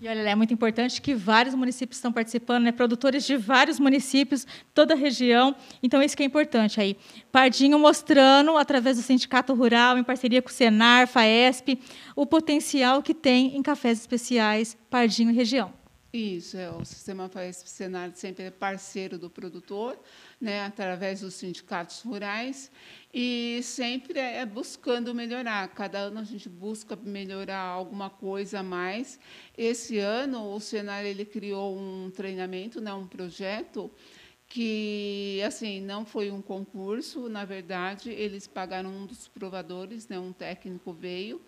E 0.00 0.08
olha, 0.08 0.20
é 0.20 0.34
muito 0.36 0.54
importante 0.54 1.02
que 1.02 1.12
vários 1.12 1.56
municípios 1.56 1.98
estão 1.98 2.12
participando, 2.12 2.62
né? 2.62 2.70
produtores 2.70 3.26
de 3.26 3.36
vários 3.36 3.80
municípios, 3.80 4.46
toda 4.72 4.94
a 4.94 4.96
região. 4.96 5.56
Então, 5.82 6.00
isso 6.00 6.16
que 6.16 6.22
é 6.22 6.26
importante 6.26 6.80
aí. 6.80 6.96
Pardinho 7.32 7.76
mostrando, 7.80 8.56
através 8.56 8.96
do 8.96 9.02
Sindicato 9.02 9.52
Rural, 9.54 9.98
em 9.98 10.04
parceria 10.04 10.40
com 10.40 10.50
o 10.50 10.52
Senar, 10.52 11.08
FAESP, 11.08 11.80
o 12.14 12.24
potencial 12.24 13.02
que 13.02 13.12
tem 13.12 13.56
em 13.56 13.62
cafés 13.62 13.98
especiais 13.98 14.76
Pardinho 14.88 15.30
e 15.30 15.34
região. 15.34 15.72
Isso, 16.10 16.56
é, 16.56 16.70
o 16.70 16.82
Sistema 16.86 17.28
FAESP 17.28 17.68
Senar 17.68 18.10
sempre 18.14 18.44
é 18.44 18.50
parceiro 18.50 19.18
do 19.18 19.28
produtor, 19.28 19.98
né, 20.40 20.64
através 20.64 21.20
dos 21.20 21.34
sindicatos 21.34 22.00
rurais, 22.00 22.70
e 23.12 23.60
sempre 23.62 24.18
é 24.18 24.46
buscando 24.46 25.14
melhorar. 25.14 25.68
Cada 25.68 25.98
ano 25.98 26.20
a 26.20 26.24
gente 26.24 26.48
busca 26.48 26.96
melhorar 26.96 27.60
alguma 27.60 28.08
coisa 28.08 28.60
a 28.60 28.62
mais. 28.62 29.20
Esse 29.56 29.98
ano, 29.98 30.54
o 30.54 30.58
Senar 30.58 31.04
ele 31.04 31.26
criou 31.26 31.76
um 31.76 32.10
treinamento, 32.10 32.80
né, 32.80 32.92
um 32.94 33.06
projeto, 33.06 33.90
que 34.46 35.42
assim 35.46 35.78
não 35.78 36.06
foi 36.06 36.30
um 36.30 36.40
concurso, 36.40 37.28
na 37.28 37.44
verdade, 37.44 38.10
eles 38.10 38.46
pagaram 38.46 38.88
um 38.88 39.04
dos 39.04 39.28
provadores, 39.28 40.08
né, 40.08 40.18
um 40.18 40.32
técnico 40.32 40.90
veio, 40.90 41.38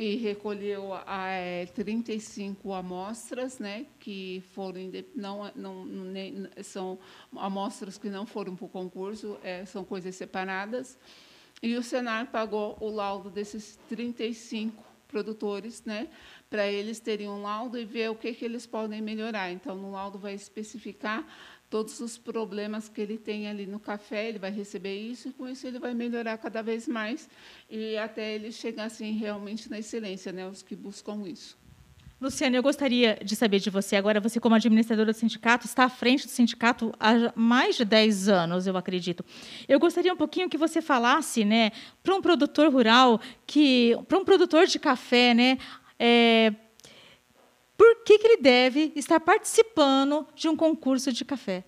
e 0.00 0.16
recolheu 0.16 0.94
é, 1.06 1.66
35 1.74 2.72
amostras, 2.72 3.58
né, 3.58 3.84
que 3.98 4.42
foram 4.54 4.80
não, 5.14 5.52
não, 5.54 5.84
nem, 5.84 6.48
são 6.62 6.98
amostras 7.36 7.98
que 7.98 8.08
não 8.08 8.24
foram 8.24 8.56
para 8.56 8.64
o 8.64 8.68
concurso, 8.70 9.36
é, 9.42 9.66
são 9.66 9.84
coisas 9.84 10.16
separadas. 10.16 10.98
E 11.62 11.76
o 11.76 11.82
Senar 11.82 12.30
pagou 12.30 12.78
o 12.80 12.88
laudo 12.88 13.28
desses 13.28 13.78
35 13.90 14.82
produtores, 15.06 15.84
né, 15.84 16.08
para 16.50 16.66
eles 16.66 16.98
terem 16.98 17.28
um 17.28 17.42
laudo 17.42 17.78
e 17.78 17.84
ver 17.84 18.10
o 18.10 18.14
que, 18.16 18.34
que 18.34 18.44
eles 18.44 18.66
podem 18.66 19.00
melhorar. 19.00 19.52
Então, 19.52 19.76
no 19.76 19.92
laudo 19.92 20.18
vai 20.18 20.34
especificar 20.34 21.24
todos 21.70 22.00
os 22.00 22.18
problemas 22.18 22.88
que 22.88 23.00
ele 23.00 23.16
tem 23.16 23.46
ali 23.46 23.64
no 23.64 23.78
café, 23.78 24.28
ele 24.28 24.40
vai 24.40 24.50
receber 24.50 24.98
isso 24.98 25.28
e 25.28 25.32
com 25.32 25.48
isso 25.48 25.64
ele 25.64 25.78
vai 25.78 25.94
melhorar 25.94 26.36
cada 26.36 26.62
vez 26.62 26.88
mais 26.88 27.30
e 27.70 27.96
até 27.96 28.34
ele 28.34 28.50
chegar 28.50 28.86
assim 28.86 29.12
realmente 29.12 29.70
na 29.70 29.78
excelência, 29.78 30.32
né, 30.32 30.48
os 30.48 30.62
que 30.62 30.74
buscam 30.74 31.22
isso. 31.28 31.56
Luciana, 32.20 32.56
eu 32.56 32.62
gostaria 32.62 33.18
de 33.24 33.34
saber 33.34 33.60
de 33.60 33.70
você. 33.70 33.96
Agora, 33.96 34.20
você, 34.20 34.38
como 34.38 34.54
administradora 34.54 35.10
do 35.10 35.16
sindicato, 35.16 35.64
está 35.64 35.84
à 35.84 35.88
frente 35.88 36.26
do 36.26 36.30
sindicato 36.30 36.92
há 37.00 37.32
mais 37.34 37.76
de 37.76 37.84
10 37.84 38.28
anos, 38.28 38.66
eu 38.66 38.76
acredito. 38.76 39.24
Eu 39.66 39.80
gostaria 39.80 40.12
um 40.12 40.16
pouquinho 40.16 40.46
que 40.46 40.58
você 40.58 40.82
falasse, 40.82 41.46
né, 41.46 41.70
para 42.02 42.14
um 42.14 42.20
produtor 42.20 42.70
rural, 42.70 43.18
que 43.46 43.96
para 44.06 44.18
um 44.18 44.24
produtor 44.24 44.66
de 44.66 44.78
café, 44.78 45.32
né, 45.32 45.56
é, 46.02 46.54
por 47.76 48.04
que, 48.04 48.18
que 48.18 48.26
ele 48.26 48.42
deve 48.42 48.90
estar 48.96 49.20
participando 49.20 50.26
de 50.34 50.48
um 50.48 50.56
concurso 50.56 51.12
de 51.12 51.26
café? 51.26 51.62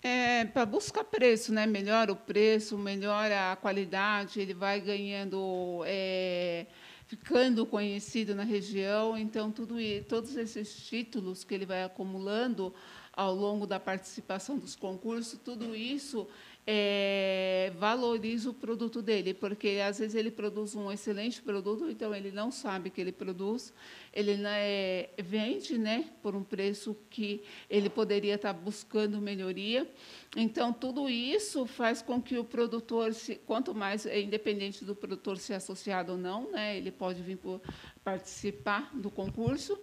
É, 0.00 0.44
para 0.44 0.64
buscar 0.64 1.02
preço, 1.02 1.52
né? 1.52 1.66
Melhora 1.66 2.12
o 2.12 2.16
preço, 2.16 2.78
melhora 2.78 3.50
a 3.50 3.56
qualidade, 3.56 4.40
ele 4.40 4.54
vai 4.54 4.80
ganhando, 4.80 5.82
é, 5.84 6.66
ficando 7.08 7.66
conhecido 7.66 8.36
na 8.36 8.44
região. 8.44 9.18
Então, 9.18 9.50
tudo, 9.50 9.74
todos 10.08 10.36
esses 10.36 10.86
títulos 10.86 11.42
que 11.42 11.52
ele 11.52 11.66
vai 11.66 11.82
acumulando 11.82 12.72
ao 13.20 13.34
longo 13.34 13.66
da 13.66 13.78
participação 13.78 14.56
dos 14.56 14.74
concursos, 14.74 15.38
tudo 15.44 15.76
isso 15.76 16.26
é, 16.66 17.70
valoriza 17.76 18.48
o 18.48 18.54
produto 18.54 19.02
dele, 19.02 19.34
porque 19.34 19.78
às 19.86 19.98
vezes 19.98 20.14
ele 20.14 20.30
produz 20.30 20.74
um 20.74 20.90
excelente 20.90 21.42
produto, 21.42 21.90
então 21.90 22.14
ele 22.14 22.30
não 22.30 22.50
sabe 22.50 22.88
que 22.88 22.98
ele 22.98 23.12
produz, 23.12 23.74
ele 24.10 24.40
é, 24.46 25.10
vende 25.18 25.76
né, 25.76 26.08
por 26.22 26.34
um 26.34 26.42
preço 26.42 26.96
que 27.10 27.42
ele 27.68 27.90
poderia 27.90 28.36
estar 28.36 28.54
buscando 28.54 29.20
melhoria. 29.20 29.86
Então, 30.34 30.72
tudo 30.72 31.06
isso 31.06 31.66
faz 31.66 32.00
com 32.00 32.22
que 32.22 32.38
o 32.38 32.44
produtor, 32.44 33.12
se, 33.12 33.34
quanto 33.34 33.74
mais, 33.74 34.06
é 34.06 34.18
independente 34.18 34.82
do 34.82 34.96
produtor 34.96 35.36
ser 35.36 35.54
associado 35.54 36.12
ou 36.12 36.18
não, 36.18 36.50
né, 36.50 36.78
ele 36.78 36.90
pode 36.90 37.20
vir 37.20 37.36
por 37.36 37.60
participar 38.02 38.90
do 38.96 39.10
concurso 39.10 39.78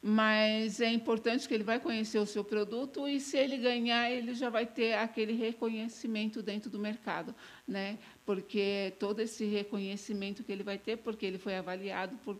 mas 0.00 0.80
é 0.80 0.90
importante 0.92 1.48
que 1.48 1.54
ele 1.54 1.64
vai 1.64 1.80
conhecer 1.80 2.18
o 2.18 2.26
seu 2.26 2.44
produto 2.44 3.08
e 3.08 3.18
se 3.18 3.36
ele 3.36 3.56
ganhar, 3.56 4.10
ele 4.10 4.34
já 4.34 4.48
vai 4.48 4.64
ter 4.64 4.94
aquele 4.94 5.32
reconhecimento 5.32 6.42
dentro 6.42 6.70
do 6.70 6.78
mercado, 6.78 7.34
né? 7.66 7.98
Porque 8.24 8.94
todo 8.98 9.20
esse 9.20 9.44
reconhecimento 9.44 10.44
que 10.44 10.52
ele 10.52 10.62
vai 10.62 10.78
ter, 10.78 10.98
porque 10.98 11.26
ele 11.26 11.38
foi 11.38 11.56
avaliado 11.56 12.16
por 12.24 12.38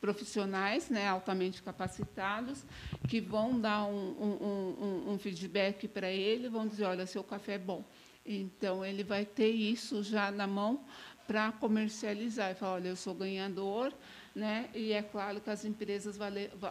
profissionais 0.00 0.90
né, 0.90 1.08
altamente 1.08 1.62
capacitados 1.62 2.64
que 3.08 3.20
vão 3.20 3.58
dar 3.58 3.86
um, 3.86 4.10
um, 4.20 4.84
um, 4.84 5.12
um 5.12 5.18
feedback 5.18 5.88
para 5.88 6.10
ele, 6.10 6.48
vão 6.48 6.66
dizer, 6.66 6.84
olha, 6.84 7.06
seu 7.06 7.24
café 7.24 7.54
é 7.54 7.58
bom. 7.58 7.84
Então, 8.24 8.84
ele 8.84 9.04
vai 9.04 9.24
ter 9.24 9.48
isso 9.48 10.02
já 10.02 10.30
na 10.30 10.46
mão 10.46 10.84
para 11.26 11.52
comercializar. 11.52 12.50
E 12.50 12.54
falar, 12.54 12.74
olha, 12.74 12.88
eu 12.88 12.96
sou 12.96 13.14
ganhador, 13.14 13.92
né? 14.36 14.66
E 14.74 14.92
é 14.92 15.00
claro 15.00 15.40
que 15.40 15.48
as 15.48 15.64
empresas, 15.64 16.18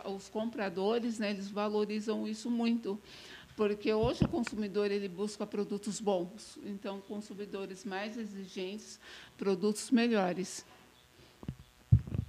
os 0.05 0.29
compradores, 0.29 1.17
né, 1.17 1.31
eles 1.31 1.49
valorizam 1.49 2.27
isso 2.27 2.51
muito, 2.51 3.01
porque 3.57 3.91
hoje 3.91 4.23
o 4.23 4.27
consumidor 4.27 4.91
ele 4.91 5.09
busca 5.09 5.47
produtos 5.47 5.99
bons, 5.99 6.59
então 6.63 7.01
consumidores 7.01 7.83
mais 7.83 8.17
exigentes, 8.17 8.99
produtos 9.35 9.89
melhores. 9.89 10.63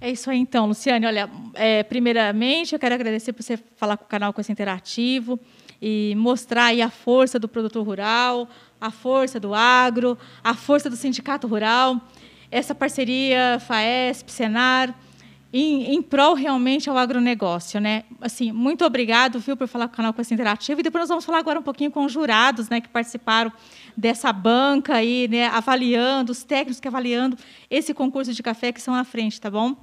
É 0.01 0.09
isso 0.09 0.29
aí, 0.29 0.39
então, 0.39 0.65
Luciane. 0.65 1.05
Olha, 1.05 1.29
é, 1.53 1.83
primeiramente, 1.83 2.73
eu 2.73 2.79
quero 2.79 2.95
agradecer 2.95 3.31
por 3.31 3.43
você 3.43 3.57
falar 3.57 3.95
com 3.95 4.05
o 4.05 4.07
canal 4.07 4.33
Coisa 4.33 4.51
Interativo 4.51 5.39
e 5.79 6.15
mostrar 6.17 6.65
aí 6.65 6.81
a 6.81 6.89
força 6.89 7.37
do 7.37 7.47
produtor 7.47 7.85
rural, 7.85 8.49
a 8.81 8.89
força 8.89 9.39
do 9.39 9.53
agro, 9.53 10.17
a 10.43 10.55
força 10.55 10.89
do 10.89 10.95
sindicato 10.95 11.47
rural, 11.47 12.01
essa 12.49 12.73
parceria 12.73 13.59
FAESP, 13.59 14.31
Senar, 14.31 14.95
em, 15.51 15.95
em 15.95 16.01
prol 16.01 16.33
realmente 16.33 16.89
ao 16.89 16.97
agronegócio. 16.97 17.79
Né? 17.79 18.03
Assim, 18.21 18.51
muito 18.51 18.85
obrigado 18.85 19.39
viu, 19.39 19.55
por 19.55 19.67
falar 19.67 19.87
com 19.87 19.93
o 19.93 19.97
canal 19.97 20.13
Coisa 20.13 20.33
Interativo. 20.33 20.79
E 20.79 20.83
depois 20.83 21.03
nós 21.03 21.09
vamos 21.09 21.25
falar 21.25 21.39
agora 21.39 21.59
um 21.59 21.63
pouquinho 21.63 21.91
com 21.91 22.05
os 22.05 22.11
jurados 22.11 22.69
né, 22.69 22.81
que 22.81 22.89
participaram 22.89 23.51
dessa 23.95 24.31
banca 24.31 24.95
aí, 24.95 25.27
né, 25.27 25.47
avaliando, 25.47 26.31
os 26.31 26.43
técnicos 26.43 26.79
que 26.79 26.87
avaliando 26.87 27.37
esse 27.69 27.93
concurso 27.93 28.33
de 28.33 28.43
café 28.43 28.71
que 28.71 28.81
são 28.81 28.93
à 28.93 29.03
frente, 29.03 29.39
tá 29.39 29.49
bom? 29.49 29.75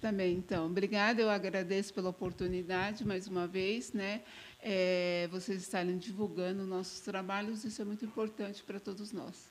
Também, 0.00 0.36
então. 0.36 0.66
Obrigada, 0.66 1.20
eu 1.20 1.30
agradeço 1.30 1.92
pela 1.92 2.10
oportunidade 2.10 3.04
mais 3.04 3.26
uma 3.26 3.46
vez, 3.46 3.92
né? 3.92 4.20
É, 4.62 5.28
vocês 5.30 5.62
estarem 5.62 5.96
divulgando 5.96 6.66
nossos 6.66 7.00
trabalhos, 7.00 7.64
isso 7.64 7.80
é 7.80 7.84
muito 7.84 8.04
importante 8.04 8.62
para 8.62 8.78
todos 8.78 9.12
nós. 9.12 9.48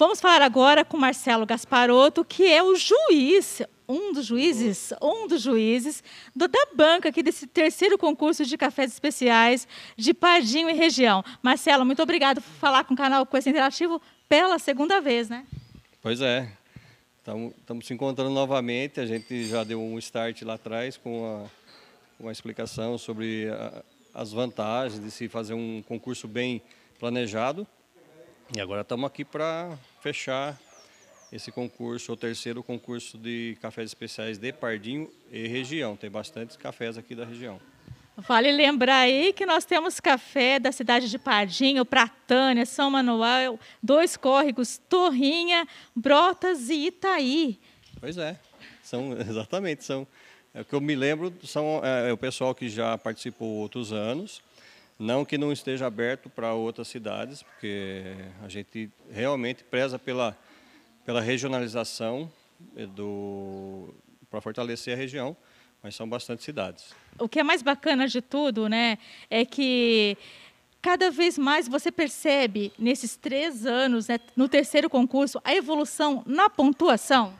Vamos 0.00 0.18
falar 0.18 0.40
agora 0.40 0.82
com 0.82 0.96
Marcelo 0.96 1.44
Gasparotto, 1.44 2.24
que 2.24 2.46
é 2.46 2.62
o 2.62 2.74
juiz, 2.74 3.60
um 3.86 4.14
dos 4.14 4.24
juízes, 4.24 4.94
um 5.02 5.28
dos 5.28 5.42
juízes 5.42 6.02
do, 6.34 6.48
da 6.48 6.68
banca 6.74 7.10
aqui 7.10 7.22
desse 7.22 7.46
terceiro 7.46 7.98
concurso 7.98 8.46
de 8.46 8.56
cafés 8.56 8.94
especiais 8.94 9.68
de 9.98 10.14
Pardinho 10.14 10.70
e 10.70 10.72
região. 10.72 11.22
Marcelo, 11.42 11.84
muito 11.84 12.02
obrigado 12.02 12.40
por 12.40 12.50
falar 12.52 12.84
com 12.84 12.94
o 12.94 12.96
canal 12.96 13.26
Coisa 13.26 13.50
Interativo 13.50 14.00
pela 14.26 14.58
segunda 14.58 15.02
vez, 15.02 15.28
né? 15.28 15.46
Pois 16.00 16.22
é. 16.22 16.50
Estamos 17.18 17.86
se 17.86 17.92
encontrando 17.92 18.30
novamente. 18.30 19.00
A 19.00 19.06
gente 19.06 19.44
já 19.48 19.64
deu 19.64 19.82
um 19.82 19.98
start 19.98 20.40
lá 20.40 20.54
atrás 20.54 20.96
com 20.96 21.46
uma 22.18 22.32
explicação 22.32 22.96
sobre 22.96 23.50
a, 23.50 23.82
as 24.14 24.32
vantagens 24.32 24.98
de 24.98 25.10
se 25.10 25.28
fazer 25.28 25.52
um 25.52 25.84
concurso 25.86 26.26
bem 26.26 26.62
planejado. 26.98 27.66
E 28.56 28.60
agora 28.60 28.80
estamos 28.80 29.06
aqui 29.06 29.24
para 29.24 29.78
fechar 30.00 30.58
esse 31.32 31.52
concurso, 31.52 32.12
o 32.12 32.16
terceiro 32.16 32.62
concurso 32.62 33.16
de 33.16 33.56
cafés 33.60 33.90
especiais 33.90 34.38
de 34.38 34.52
Pardinho 34.52 35.10
e 35.30 35.46
região. 35.46 35.96
Tem 35.96 36.10
bastantes 36.10 36.56
cafés 36.56 36.98
aqui 36.98 37.14
da 37.14 37.24
região. 37.24 37.60
Vale 38.16 38.50
lembrar 38.52 38.98
aí 38.98 39.32
que 39.32 39.46
nós 39.46 39.64
temos 39.64 40.00
café 40.00 40.58
da 40.58 40.72
cidade 40.72 41.08
de 41.08 41.18
Pardinho, 41.18 41.86
Pratânia, 41.86 42.66
São 42.66 42.90
Manuel, 42.90 43.58
Dois 43.82 44.16
Córregos, 44.16 44.78
Torrinha, 44.88 45.66
Brotas 45.94 46.68
e 46.68 46.88
Itaí. 46.88 47.58
Pois 47.98 48.18
é, 48.18 48.38
são 48.82 49.12
exatamente, 49.20 49.84
são 49.84 50.06
é, 50.52 50.60
o 50.62 50.64
que 50.64 50.74
eu 50.74 50.80
me 50.80 50.94
lembro 50.96 51.32
são 51.44 51.80
é, 51.82 52.10
é 52.10 52.12
o 52.12 52.16
pessoal 52.16 52.54
que 52.54 52.68
já 52.68 52.98
participou 52.98 53.48
outros 53.48 53.92
anos 53.92 54.42
não 55.00 55.24
que 55.24 55.38
não 55.38 55.50
esteja 55.50 55.86
aberto 55.86 56.28
para 56.28 56.52
outras 56.52 56.86
cidades, 56.86 57.42
porque 57.42 58.14
a 58.44 58.48
gente 58.50 58.90
realmente 59.10 59.64
preza 59.64 59.98
pela, 59.98 60.36
pela 61.06 61.22
regionalização 61.22 62.30
do 62.94 63.94
para 64.30 64.42
fortalecer 64.42 64.94
a 64.94 64.96
região, 64.96 65.34
mas 65.82 65.96
são 65.96 66.06
bastante 66.06 66.44
cidades. 66.44 66.94
O 67.18 67.28
que 67.28 67.40
é 67.40 67.42
mais 67.42 67.62
bacana 67.62 68.06
de 68.06 68.20
tudo, 68.20 68.68
né, 68.68 68.98
é 69.30 69.44
que 69.44 70.18
cada 70.82 71.10
vez 71.10 71.38
mais 71.38 71.66
você 71.66 71.90
percebe 71.90 72.70
nesses 72.78 73.16
três 73.16 73.64
anos, 73.64 74.06
né, 74.06 74.20
no 74.36 74.48
terceiro 74.50 74.90
concurso, 74.90 75.40
a 75.42 75.54
evolução 75.54 76.22
na 76.26 76.50
pontuação. 76.50 77.34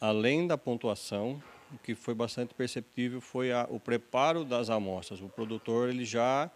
Além 0.00 0.48
da 0.48 0.58
pontuação, 0.58 1.40
o 1.72 1.78
que 1.78 1.94
foi 1.94 2.14
bastante 2.14 2.54
perceptível 2.54 3.20
foi 3.20 3.52
a, 3.52 3.66
o 3.70 3.78
preparo 3.78 4.44
das 4.44 4.70
amostras. 4.70 5.20
O 5.20 5.28
produtor 5.28 5.88
ele 5.88 6.04
já 6.04 6.50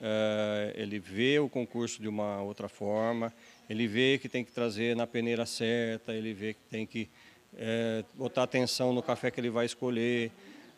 é, 0.00 0.72
ele 0.76 0.98
vê 0.98 1.38
o 1.38 1.48
concurso 1.48 2.00
de 2.00 2.08
uma 2.08 2.42
outra 2.42 2.68
forma, 2.68 3.32
ele 3.68 3.86
vê 3.86 4.18
que 4.18 4.28
tem 4.28 4.44
que 4.44 4.52
trazer 4.52 4.96
na 4.96 5.06
peneira 5.06 5.44
certa, 5.44 6.12
ele 6.12 6.32
vê 6.32 6.54
que 6.54 6.60
tem 6.70 6.86
que 6.86 7.08
é, 7.56 8.04
botar 8.14 8.44
atenção 8.44 8.92
no 8.92 9.02
café 9.02 9.30
que 9.30 9.40
ele 9.40 9.50
vai 9.50 9.66
escolher. 9.66 10.30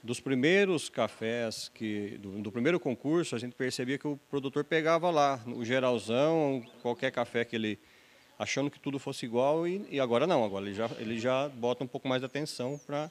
Dos 0.02 0.18
primeiros 0.18 0.88
cafés, 0.88 1.70
que 1.72 2.18
do, 2.20 2.42
do, 2.42 2.50
primeiro 2.50 2.80
concurso, 2.80 3.36
a 3.36 3.38
gente 3.38 3.54
percebia 3.54 3.96
que 3.96 4.08
o 4.08 4.18
produtor 4.28 4.64
pegava 4.64 5.08
lá, 5.10 5.40
o 5.46 5.64
geralzão, 5.64 6.60
qualquer 6.82 7.12
café 7.12 7.44
que 7.44 7.54
ele 7.54 7.78
achando 8.36 8.68
que 8.68 8.80
tudo 8.80 8.98
fosse 8.98 9.24
igual 9.24 9.68
e, 9.68 9.86
e 9.88 10.00
agora 10.00 10.26
não, 10.26 10.44
agora 10.44 10.66
ele 10.66 10.74
já, 10.74 10.90
ele 10.98 11.20
já 11.20 11.48
bota 11.48 11.84
um 11.84 11.86
pouco 11.86 12.08
mais 12.08 12.20
de 12.20 12.26
atenção 12.26 12.80
para 12.84 13.08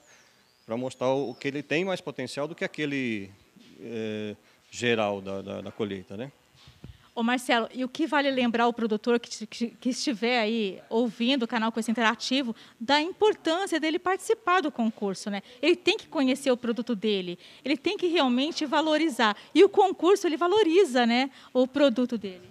mostrar 0.68 1.10
o, 1.10 1.34
que 1.34 1.48
ele 1.48 1.62
tem 1.62 1.84
mais 1.86 2.02
potencial 2.02 2.48
do 2.48 2.56
que 2.56 2.64
aquele 2.64 3.30
é, 3.80 4.36
geral 4.70 5.22
da, 5.22 5.42
da, 5.42 5.62
da 5.62 5.72
colheita, 5.72 6.16
né? 6.16 6.32
Ô 7.14 7.24
Marcelo, 7.24 7.68
e 7.74 7.84
o 7.84 7.90
que 7.90 8.08
vale 8.08 8.32
lembrar 8.32 8.68
o 8.68 8.74
produtor 8.74 9.20
que, 9.20 9.46
que, 9.46 9.68
que, 9.68 9.90
estiver 9.90 10.40
aí 10.40 10.80
ouvindo 10.90 11.44
o 11.44 11.48
canal 11.48 11.70
Coisa 11.70 11.92
Interativo 11.92 12.56
da 12.80 13.02
importância 13.02 13.82
dele 13.82 14.00
participar 14.00 14.62
do 14.62 14.72
concurso, 14.72 15.30
né? 15.30 15.44
Ele 15.62 15.76
tem 15.76 15.98
que 15.98 16.08
conhecer 16.08 16.52
o 16.52 16.58
produto 16.58 16.96
dele, 16.96 17.38
ele 17.66 17.76
tem 17.76 17.98
que 17.98 18.08
realmente 18.08 18.66
valorizar. 18.66 19.36
E 19.54 19.62
o 19.62 19.68
concurso, 19.68 20.26
ele 20.26 20.38
valoriza 20.38 21.06
né, 21.06 21.30
o 21.54 21.68
produto 21.68 22.18
dele. 22.18 22.48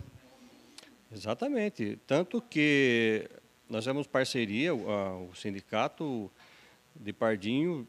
Exatamente. 1.11 1.99
Tanto 2.07 2.43
que 2.43 3.29
nós 3.69 3.85
temos 3.85 4.07
parceria, 4.07 4.75
o, 4.75 5.31
sindicato 5.35 6.31
de 6.95 7.15
Pardinho 7.15 7.89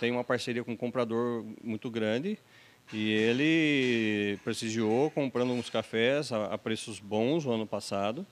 tem 0.00 0.10
uma 0.10 0.24
parceria 0.24 0.64
com 0.64 0.72
um 0.72 0.76
comprador 0.76 1.44
muito 1.62 1.90
grande 1.90 2.38
e 2.92 3.12
ele 3.12 4.38
prestigiou 4.42 5.10
comprando 5.10 5.52
uns 5.52 5.68
cafés 5.68 6.32
a, 6.32 6.56
preços 6.56 6.98
bons 6.98 7.44
no 7.44 7.52
ano 7.52 7.66
passado. 7.66 8.26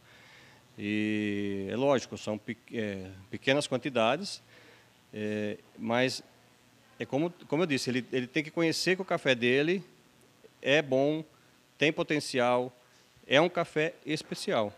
E 0.78 1.66
é 1.70 1.76
lógico, 1.76 2.16
são 2.18 2.40
é, 2.72 3.10
pequenas 3.30 3.66
quantidades, 3.66 4.42
é, 5.12 5.58
mas 5.78 6.22
é 6.98 7.06
como, 7.06 7.32
como 7.48 7.62
eu 7.62 7.66
disse, 7.66 7.90
ele, 7.90 8.04
ele 8.12 8.26
tem 8.26 8.42
que 8.42 8.50
conhecer 8.50 8.96
que 8.96 9.02
o 9.02 9.04
café 9.04 9.34
dele 9.34 9.82
é 10.60 10.82
bom, 10.82 11.24
tem 11.78 11.92
potencial, 11.92 12.74
é 13.26 13.40
um 13.40 13.48
café 13.48 13.94
especial. 14.04 14.72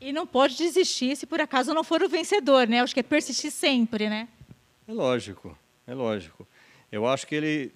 E 0.00 0.12
não 0.12 0.26
pode 0.26 0.56
desistir 0.56 1.16
se 1.16 1.26
por 1.26 1.40
acaso 1.40 1.74
não 1.74 1.82
for 1.82 2.02
o 2.02 2.08
vencedor, 2.08 2.68
né? 2.68 2.80
Acho 2.80 2.94
que 2.94 3.00
é 3.00 3.02
persistir 3.02 3.50
sempre, 3.50 4.08
né? 4.08 4.28
É 4.86 4.92
lógico, 4.92 5.56
é 5.88 5.94
lógico. 5.94 6.46
Eu 6.92 7.06
acho 7.06 7.26
que 7.26 7.34
ele 7.34 7.72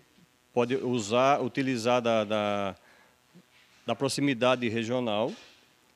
pode 0.52 0.76
usar, 0.76 1.40
utilizar 1.40 2.02
da, 2.02 2.24
da, 2.24 2.76
da 3.86 3.94
proximidade 3.94 4.68
regional 4.68 5.32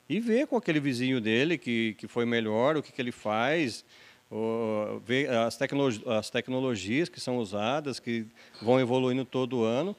e 0.09 0.19
ver 0.19 0.47
com 0.47 0.57
aquele 0.57 0.81
vizinho 0.81 1.21
dele 1.21 1.59
que, 1.59 1.95
que 1.99 2.09
foi 2.09 2.25
melhor, 2.25 2.77
o 2.77 2.83
que, 2.83 2.91
que 2.91 3.03
ele 3.03 3.13
faz, 3.13 3.85
ou, 4.31 4.99
ver 5.01 5.29
as, 5.29 5.57
tecnologi 5.57 6.03
as 6.07 6.31
tecnologias 6.31 7.09
que 7.11 7.21
são 7.21 7.37
usadas, 7.37 8.01
que 8.01 8.27
vão 8.63 8.81
evoluindo 8.81 9.25
todo 9.25 9.63
ano, 9.63 9.95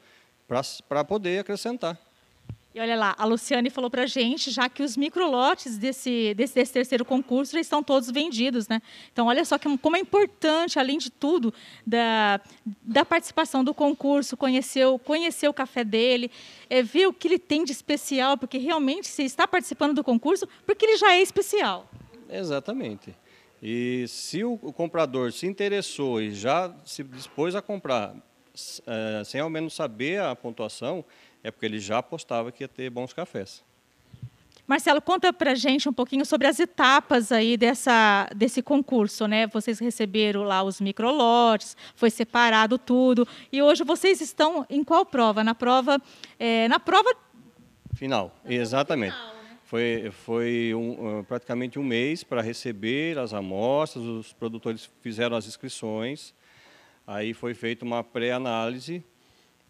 para 0.90 1.06
poder 1.06 1.40
acrescentar. 1.40 2.00
E 2.78 2.80
olha 2.80 2.96
lá, 2.96 3.16
a 3.18 3.26
Luciane 3.26 3.72
falou 3.72 3.90
para 3.90 4.04
a 4.04 4.06
gente 4.06 4.52
já 4.52 4.70
que 4.70 4.84
os 4.84 4.96
microlotes 4.96 5.80
desse, 5.80 6.36
desse, 6.36 6.54
desse, 6.54 6.72
terceiro 6.72 7.04
concurso 7.04 7.54
já 7.54 7.60
estão 7.60 7.82
todos 7.82 8.12
vendidos. 8.12 8.68
Né? 8.68 8.80
Então, 9.12 9.26
olha 9.26 9.44
só 9.44 9.58
que, 9.58 9.76
como 9.80 9.98
é 9.98 10.00
importante, 10.00 10.78
além 10.78 11.00
de 11.00 11.10
tudo, 11.10 11.52
da, 11.84 12.40
da 12.84 13.04
participação 13.04 13.64
do 13.64 13.74
concurso, 13.74 14.38
conhecer, 14.38 14.86
conhecer 15.04 15.48
o 15.48 15.54
café 15.54 15.84
dele, 15.84 16.30
é, 16.70 16.84
ver 16.84 17.08
o 17.08 17.14
que 17.14 17.28
ele 17.28 17.40
tem 17.40 17.64
de 17.64 17.72
especial, 17.72 18.38
porque 18.38 18.60
realmente 18.60 19.08
se 19.08 19.24
está 19.24 19.48
participando 19.48 19.96
do 19.96 20.04
concurso, 20.04 20.48
porque 20.64 20.86
ele 20.86 20.98
já 20.98 21.14
é 21.14 21.20
especial. 21.20 21.90
Exatamente. 22.30 23.12
E 23.60 24.06
se 24.08 24.44
o, 24.44 24.56
comprador 24.56 25.34
se 25.34 25.48
interessou 25.48 26.22
e 26.22 26.30
já 26.30 26.72
se 26.86 27.04
dispôs 27.04 27.56
a 27.56 27.62
comprar, 27.62 28.16
é, 28.86 29.24
sem 29.26 29.42
ao 29.42 29.50
menos 29.50 29.74
saber 29.74 30.22
a 30.22 30.36
pontuação, 30.36 31.04
é 31.48 31.52
porque 31.52 31.66
ele 31.66 31.80
já 31.80 32.00
apostava 32.00 32.52
que 32.52 32.64
ia 32.64 32.68
ter 32.68 32.90
bons 32.90 33.14
cafés. 33.14 33.64
Marcelo, 34.68 35.02
conta 35.02 35.32
para 35.32 35.56
gente 35.56 35.88
um 35.88 35.94
pouquinho 35.94 36.26
sobre 36.26 36.46
as 36.46 36.60
etapas 36.60 37.32
aí 37.32 37.56
dessa, 37.56 38.28
desse 38.36 38.62
concurso, 38.62 39.26
né? 39.26 39.48
Vocês 39.48 39.80
receberam 39.80 40.44
lá 40.44 40.62
os 40.62 40.82
microlotes, 40.82 41.78
foi 41.96 42.10
separado 42.10 42.78
tudo, 42.78 43.26
e 43.50 43.62
hoje 43.62 43.86
vocês 43.86 44.20
estão 44.20 44.66
em 44.70 44.84
qual 44.84 45.06
prova? 45.06 45.42
Na 45.42 45.56
prova, 45.56 46.02
é, 46.38 46.68
na 46.68 46.82
prova 46.82 47.16
final, 47.96 48.36
na 48.44 48.52
exatamente. 48.52 49.14
Prova 49.14 49.30
final, 49.30 49.44
né? 49.46 49.58
Foi, 49.64 50.12
foi 50.12 50.74
um, 50.76 51.24
praticamente 51.24 51.80
um 51.80 51.84
mês 51.84 52.26
para 52.26 52.42
receber 52.42 53.18
as 53.18 53.34
amostras, 53.34 54.04
os 54.04 54.34
produtores 54.34 54.90
fizeram 55.02 55.38
as 55.38 55.48
inscrições, 55.48 56.34
aí 57.06 57.34
foi 57.34 57.54
feita 57.54 57.86
uma 57.86 58.04
pré-análise 58.04 59.02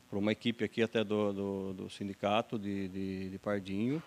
por 0.10 0.18
uma 0.18 0.32
equipe 0.32 0.64
aqui 0.64 0.82
até 0.82 1.04
do, 1.04 1.34
do, 1.34 1.74
do 1.74 1.90
sindicato 1.90 2.58
de, 2.58 2.88
de, 2.88 3.30
de, 3.30 3.40
Pardinho. 3.40 4.02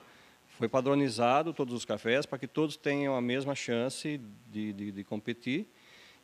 Foi 0.58 0.68
padronizado 0.68 1.52
todos 1.52 1.74
os 1.74 1.84
cafés 1.84 2.26
para 2.26 2.38
que 2.38 2.46
todos 2.46 2.76
tenham 2.76 3.14
a 3.14 3.20
mesma 3.20 3.54
chance 3.54 4.20
de, 4.50 4.72
de, 4.72 4.92
de 4.92 5.04
competir. 5.04 5.66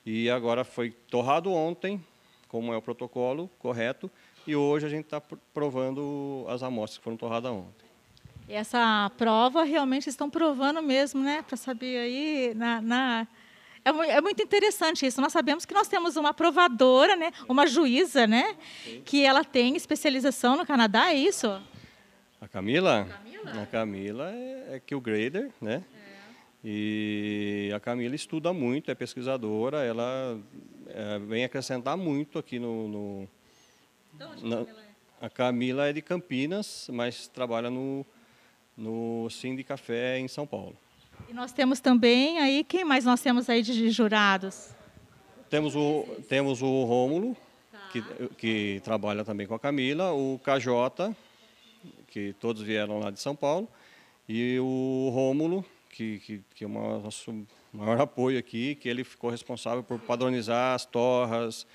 E 0.04 0.30
agora 0.30 0.64
foi 0.64 0.90
torrado 0.90 1.50
ontem, 1.50 2.02
como 2.48 2.72
é 2.72 2.76
o 2.76 2.82
protocolo 2.82 3.50
correto, 3.58 4.10
e 4.46 4.54
hoje 4.54 4.86
a 4.86 4.88
gente 4.88 5.04
está 5.04 5.20
provando 5.20 6.46
as 6.48 6.62
amostras 6.62 6.98
que 6.98 7.04
foram 7.04 7.16
torradas 7.16 7.50
ontem. 7.50 7.86
E 8.48 8.54
essa 8.54 9.10
prova 9.18 9.64
realmente 9.64 10.08
estão 10.08 10.30
provando 10.30 10.80
mesmo, 10.80 11.20
né? 11.20 11.42
Para 11.42 11.56
saber 11.56 11.98
aí 11.98 12.54
na, 12.54 12.80
na 12.80 13.26
é, 13.86 14.16
é, 14.16 14.20
muito 14.20 14.42
interessante 14.42 15.06
isso. 15.06 15.20
Nós 15.20 15.32
sabemos 15.32 15.64
que 15.64 15.72
nós 15.72 15.86
temos 15.86 16.16
uma 16.16 16.34
provadora, 16.34 17.14
né, 17.14 17.30
uma 17.48 17.66
juíza, 17.66 18.26
né, 18.26 18.56
que 19.04 19.24
ela 19.24 19.44
tem 19.44 19.76
especialização 19.76 20.56
no 20.56 20.66
Canadá, 20.66 21.12
é 21.12 21.14
isso? 21.14 21.46
A 22.40 22.48
Camila? 22.48 23.02
A 23.02 23.04
Camila, 23.04 23.62
a 23.62 23.66
Camila 23.66 24.30
é, 24.32 24.82
é 24.88 25.00
grader, 25.00 25.50
né? 25.60 25.84
É. 25.94 26.06
E 26.64 27.70
a 27.74 27.78
Camila 27.78 28.14
estuda 28.14 28.52
muito, 28.52 28.90
é 28.90 28.94
pesquisadora, 28.94 29.84
ela 29.84 30.38
é, 30.88 31.18
vem 31.20 31.44
acrescentar 31.44 31.96
muito 31.96 32.38
aqui 32.38 32.58
no. 32.58 32.88
no 32.88 33.28
de 34.12 34.24
onde 34.24 34.48
na, 34.48 34.60
a 34.60 34.64
Camila 34.64 34.82
é? 34.82 34.86
A 35.18 35.30
Camila 35.30 35.88
é 35.88 35.92
de 35.92 36.02
Campinas, 36.02 36.90
mas 36.92 37.28
trabalha 37.28 37.70
no, 37.70 38.04
no 38.76 39.30
Sim 39.30 39.54
de 39.54 39.62
Café 39.62 40.18
em 40.18 40.28
São 40.28 40.46
Paulo. 40.46 40.76
Nós 41.36 41.52
temos 41.52 41.80
também 41.80 42.38
aí, 42.38 42.64
quem 42.64 42.82
mais 42.82 43.04
nós 43.04 43.20
temos 43.20 43.50
aí 43.50 43.60
de 43.60 43.90
jurados? 43.90 44.70
Temos 45.50 45.76
o, 45.76 46.06
temos 46.30 46.62
o 46.62 46.84
Rômulo, 46.84 47.36
tá. 47.70 47.78
que, 47.92 48.02
que 48.38 48.80
trabalha 48.82 49.22
também 49.22 49.46
com 49.46 49.54
a 49.54 49.58
Camila, 49.58 50.14
o 50.14 50.40
KJ, 50.42 51.14
que 52.08 52.34
todos 52.40 52.62
vieram 52.62 53.00
lá 53.00 53.10
de 53.10 53.20
São 53.20 53.36
Paulo, 53.36 53.68
e 54.26 54.58
o 54.58 55.10
Rômulo, 55.12 55.62
que, 55.90 56.20
que, 56.20 56.42
que 56.54 56.64
é 56.64 56.66
o 56.66 56.70
nosso 56.70 57.46
maior 57.70 58.00
apoio 58.00 58.38
aqui, 58.38 58.74
que 58.74 58.88
ele 58.88 59.04
ficou 59.04 59.28
responsável 59.28 59.82
por 59.82 59.98
padronizar 59.98 60.74
as 60.74 60.86
torras, 60.86 61.66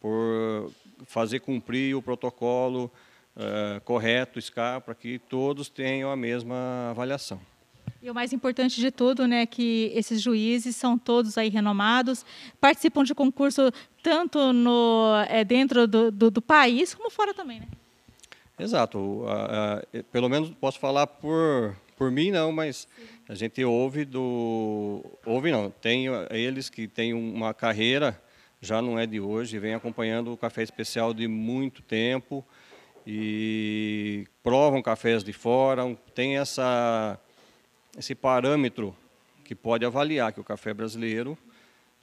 por 0.00 0.72
fazer 1.04 1.40
cumprir 1.40 1.94
o 1.94 2.00
protocolo 2.00 2.90
uh, 3.36 3.82
correto, 3.82 4.40
SCA, 4.40 4.80
para 4.82 4.94
que 4.94 5.18
todos 5.18 5.68
tenham 5.68 6.10
a 6.10 6.16
mesma 6.16 6.88
avaliação. 6.88 7.38
E 8.02 8.10
o 8.10 8.14
mais 8.14 8.32
importante 8.32 8.80
de 8.80 8.90
tudo, 8.90 9.26
né, 9.26 9.44
que 9.44 9.92
esses 9.94 10.22
juízes 10.22 10.74
são 10.74 10.96
todos 10.96 11.36
aí 11.36 11.50
renomados, 11.50 12.24
participam 12.58 13.04
de 13.04 13.14
concurso 13.14 13.70
tanto 14.02 14.54
no, 14.54 15.12
é, 15.28 15.44
dentro 15.44 15.86
do, 15.86 16.10
do, 16.10 16.30
do 16.30 16.40
país 16.40 16.94
como 16.94 17.10
fora 17.10 17.34
também, 17.34 17.60
né? 17.60 17.66
Exato. 18.58 19.24
pelo 20.12 20.28
menos 20.28 20.50
posso 20.50 20.78
falar 20.78 21.06
por, 21.06 21.76
por 21.96 22.10
mim, 22.10 22.30
não, 22.30 22.52
mas 22.52 22.86
a 23.28 23.34
gente 23.34 23.62
ouve 23.64 24.04
do... 24.04 25.02
Ouve 25.24 25.50
não, 25.50 25.70
tem 25.70 26.06
eles 26.30 26.68
que 26.68 26.86
têm 26.86 27.14
uma 27.14 27.54
carreira, 27.54 28.20
já 28.60 28.82
não 28.82 28.98
é 28.98 29.06
de 29.06 29.20
hoje, 29.20 29.58
vem 29.58 29.74
acompanhando 29.74 30.32
o 30.32 30.36
café 30.36 30.62
especial 30.62 31.14
de 31.14 31.26
muito 31.26 31.82
tempo 31.82 32.44
e 33.06 34.26
provam 34.42 34.82
cafés 34.82 35.24
de 35.24 35.32
fora, 35.32 35.96
tem 36.14 36.36
essa 36.36 37.18
esse 37.98 38.14
parâmetro 38.14 38.96
que 39.44 39.54
pode 39.54 39.84
avaliar 39.84 40.32
que 40.32 40.40
o 40.40 40.44
café 40.44 40.72
brasileiro 40.72 41.36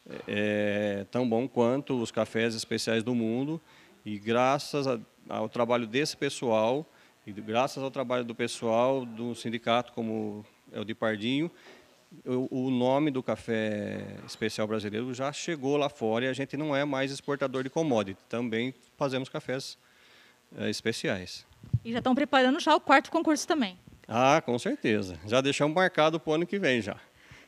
é, 0.09 1.01
é 1.01 1.05
tão 1.11 1.27
bom 1.27 1.47
quanto 1.47 2.01
os 2.01 2.11
cafés 2.11 2.55
especiais 2.55 3.03
do 3.03 3.15
mundo 3.15 3.61
e 4.05 4.17
graças 4.17 4.85
ao 5.29 5.49
trabalho 5.49 5.87
desse 5.87 6.15
pessoal 6.15 6.85
e 7.25 7.31
graças 7.31 7.83
ao 7.83 7.91
trabalho 7.91 8.23
do 8.23 8.33
pessoal 8.33 9.05
do 9.05 9.35
sindicato 9.35 9.91
como 9.93 10.45
é 10.71 10.79
o 10.79 10.85
de 10.85 10.93
Pardinho, 10.93 11.51
o, 12.25 12.67
o 12.67 12.69
nome 12.69 13.11
do 13.11 13.21
café 13.21 14.01
especial 14.25 14.67
brasileiro 14.67 15.13
já 15.13 15.31
chegou 15.31 15.77
lá 15.77 15.89
fora 15.89 16.25
e 16.25 16.27
a 16.27 16.33
gente 16.33 16.55
não 16.55 16.75
é 16.75 16.85
mais 16.85 17.11
exportador 17.11 17.63
de 17.63 17.69
commodity. 17.69 18.19
Também 18.29 18.73
fazemos 18.97 19.29
cafés 19.29 19.77
é, 20.57 20.69
especiais. 20.69 21.45
E 21.83 21.91
já 21.91 21.97
estão 21.97 22.15
preparando 22.15 22.59
já 22.59 22.75
o 22.75 22.79
quarto 22.79 23.11
concurso 23.11 23.47
também. 23.47 23.77
Ah, 24.07 24.41
com 24.45 24.57
certeza. 24.57 25.19
Já 25.25 25.41
deixamos 25.41 25.75
marcado 25.75 26.19
para 26.19 26.31
o 26.31 26.33
ano 26.35 26.47
que 26.47 26.57
vem 26.57 26.81
já. 26.81 26.97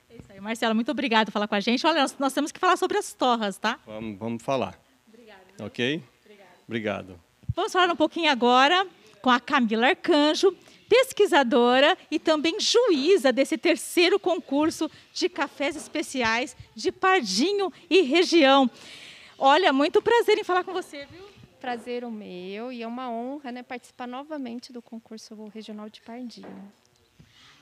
É 0.10 0.16
isso 0.16 0.32
aí. 0.32 0.42
Marcela, 0.42 0.74
muito 0.74 0.92
obrigado 0.92 1.28
por 1.28 1.32
falar 1.34 1.48
com 1.48 1.56
a 1.56 1.60
gente. 1.60 1.86
Olha, 1.88 2.02
nós, 2.02 2.16
nós 2.20 2.34
temos 2.34 2.52
que 2.52 2.60
falar 2.60 2.76
sobre 2.76 2.98
as 2.98 3.14
torras, 3.14 3.58
tá? 3.58 3.80
Vamos, 3.86 4.20
vamos 4.20 4.44
falar. 4.44 4.78
Obrigada. 5.08 5.40
Ok? 5.62 6.04
Obrigado. 6.26 6.48
Obrigado. 6.68 7.20
Vamos 7.56 7.72
falar 7.72 7.92
um 7.92 7.96
pouquinho 7.96 8.30
agora 8.30 8.86
com 9.22 9.30
a 9.30 9.40
Camila 9.40 9.88
Arcanjo, 9.88 10.54
pesquisadora 10.88 11.98
e 12.10 12.18
também 12.18 12.60
juíza 12.60 13.32
desse 13.32 13.58
terceiro 13.58 14.20
concurso 14.20 14.90
de 15.14 15.30
cafés 15.30 15.76
especiais 15.76 16.58
de 16.76 16.92
Pardinho 16.92 17.72
e 17.90 18.02
região. 18.02 18.70
Olha, 19.38 19.72
muito 19.72 20.02
prazer 20.02 20.38
em 20.38 20.44
falar 20.44 20.64
com 20.64 20.74
você, 20.74 21.06
viu? 21.06 21.29
Prazer 21.60 22.06
o 22.06 22.12
meu 22.12 22.72
e 22.72 22.82
é 22.82 22.88
uma 22.88 23.12
honra 23.12 23.52
né, 23.52 23.62
participar 23.62 24.08
novamente 24.08 24.72
do 24.72 24.82
concurso 24.82 25.36
regional 25.54 25.90
de 25.90 26.02
Pardinho. 26.02 26.72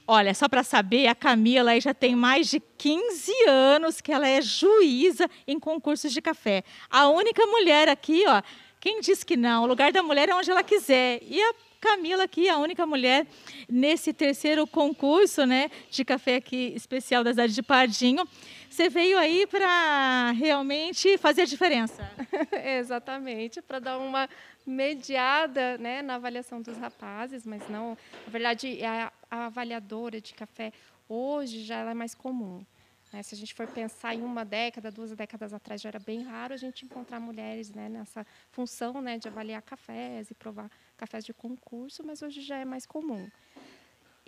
Olha, 0.06 0.34
só 0.34 0.48
para 0.48 0.64
saber, 0.64 1.08
a 1.08 1.16
Camila 1.16 1.78
já 1.82 1.94
tem 1.94 2.16
mais 2.16 2.48
de 2.48 2.60
15 2.60 3.32
anos 3.50 4.00
que 4.00 4.12
ela 4.12 4.28
é 4.28 4.42
juíza 4.42 5.30
em 5.48 5.60
concursos 5.60 6.14
de 6.14 6.22
café. 6.22 6.64
A 6.90 7.10
única 7.10 7.46
mulher 7.48 7.90
aqui, 7.90 8.24
ó, 8.28 8.42
quem 8.80 9.02
diz 9.02 9.24
que 9.24 9.36
não? 9.36 9.64
O 9.64 9.68
lugar 9.68 9.92
da 9.92 10.04
mulher 10.04 10.30
é 10.30 10.36
onde 10.36 10.50
ela 10.50 10.64
quiser. 10.64 11.20
E 11.24 11.42
a 11.42 11.54
Camila 11.82 12.24
aqui, 12.24 12.48
a 12.48 12.58
única 12.58 12.86
mulher 12.86 13.28
nesse 13.68 14.14
terceiro 14.14 14.66
concurso, 14.66 15.46
né, 15.46 15.70
de 15.90 16.06
café 16.06 16.36
aqui 16.36 16.72
especial 16.76 17.24
da 17.24 17.32
cidade 17.32 17.54
de 17.54 17.64
Pardinho. 17.64 18.26
Você 18.70 18.90
veio 18.90 19.18
aí 19.18 19.48
para 19.48 20.32
realmente 20.32 21.18
fazer 21.18 21.44
a 21.44 21.46
diferença. 21.46 22.10
Exatamente, 22.80 23.62
para 23.62 23.80
dar 23.80 23.98
uma 23.98 24.30
mediada, 24.66 25.78
né, 25.78 26.02
na 26.02 26.16
avaliação 26.16 26.62
dos 26.62 26.78
rapazes, 26.78 27.46
mas 27.46 27.68
não, 27.70 27.98
na 28.26 28.32
verdade, 28.32 28.84
a, 28.84 29.12
a 29.32 29.46
avaliadora 29.46 30.20
de 30.20 30.34
café 30.34 30.74
hoje 31.08 31.64
já 31.64 31.90
é 31.90 31.94
mais 31.94 32.14
comum. 32.14 32.66
Né? 33.12 33.24
Se 33.24 33.34
a 33.34 33.38
gente 33.38 33.54
for 33.54 33.68
pensar 33.68 34.14
em 34.14 34.22
uma 34.22 34.44
década, 34.44 34.92
duas 34.92 35.12
décadas 35.12 35.54
atrás, 35.54 35.82
já 35.82 35.90
era 35.90 36.00
bem 36.00 36.24
raro 36.24 36.54
a 36.54 36.58
gente 36.58 36.86
encontrar 36.86 37.20
mulheres 37.20 37.72
né, 37.72 37.88
nessa 37.88 38.26
função 38.52 39.02
né, 39.02 39.18
de 39.18 39.28
avaliar 39.28 39.62
cafés 39.62 40.30
e 40.30 40.34
provar 40.34 40.70
cafés 40.98 41.24
de 41.24 41.34
concurso, 41.34 42.04
mas 42.06 42.22
hoje 42.22 42.42
já 42.42 42.58
é 42.58 42.66
mais 42.66 42.86
comum. 42.86 43.30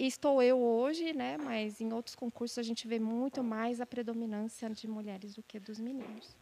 Estou 0.02 0.42
eu 0.42 0.58
hoje, 0.58 1.12
né, 1.12 1.38
mas 1.38 1.82
em 1.82 1.92
outros 1.92 2.16
concursos 2.16 2.58
a 2.58 2.64
gente 2.64 2.88
vê 2.88 3.00
muito 3.00 3.44
mais 3.44 3.82
a 3.82 3.86
predominância 3.86 4.70
de 4.70 4.88
mulheres 4.88 5.36
do 5.36 5.44
que 5.44 5.60
dos 5.60 5.78
meninos. 5.78 6.38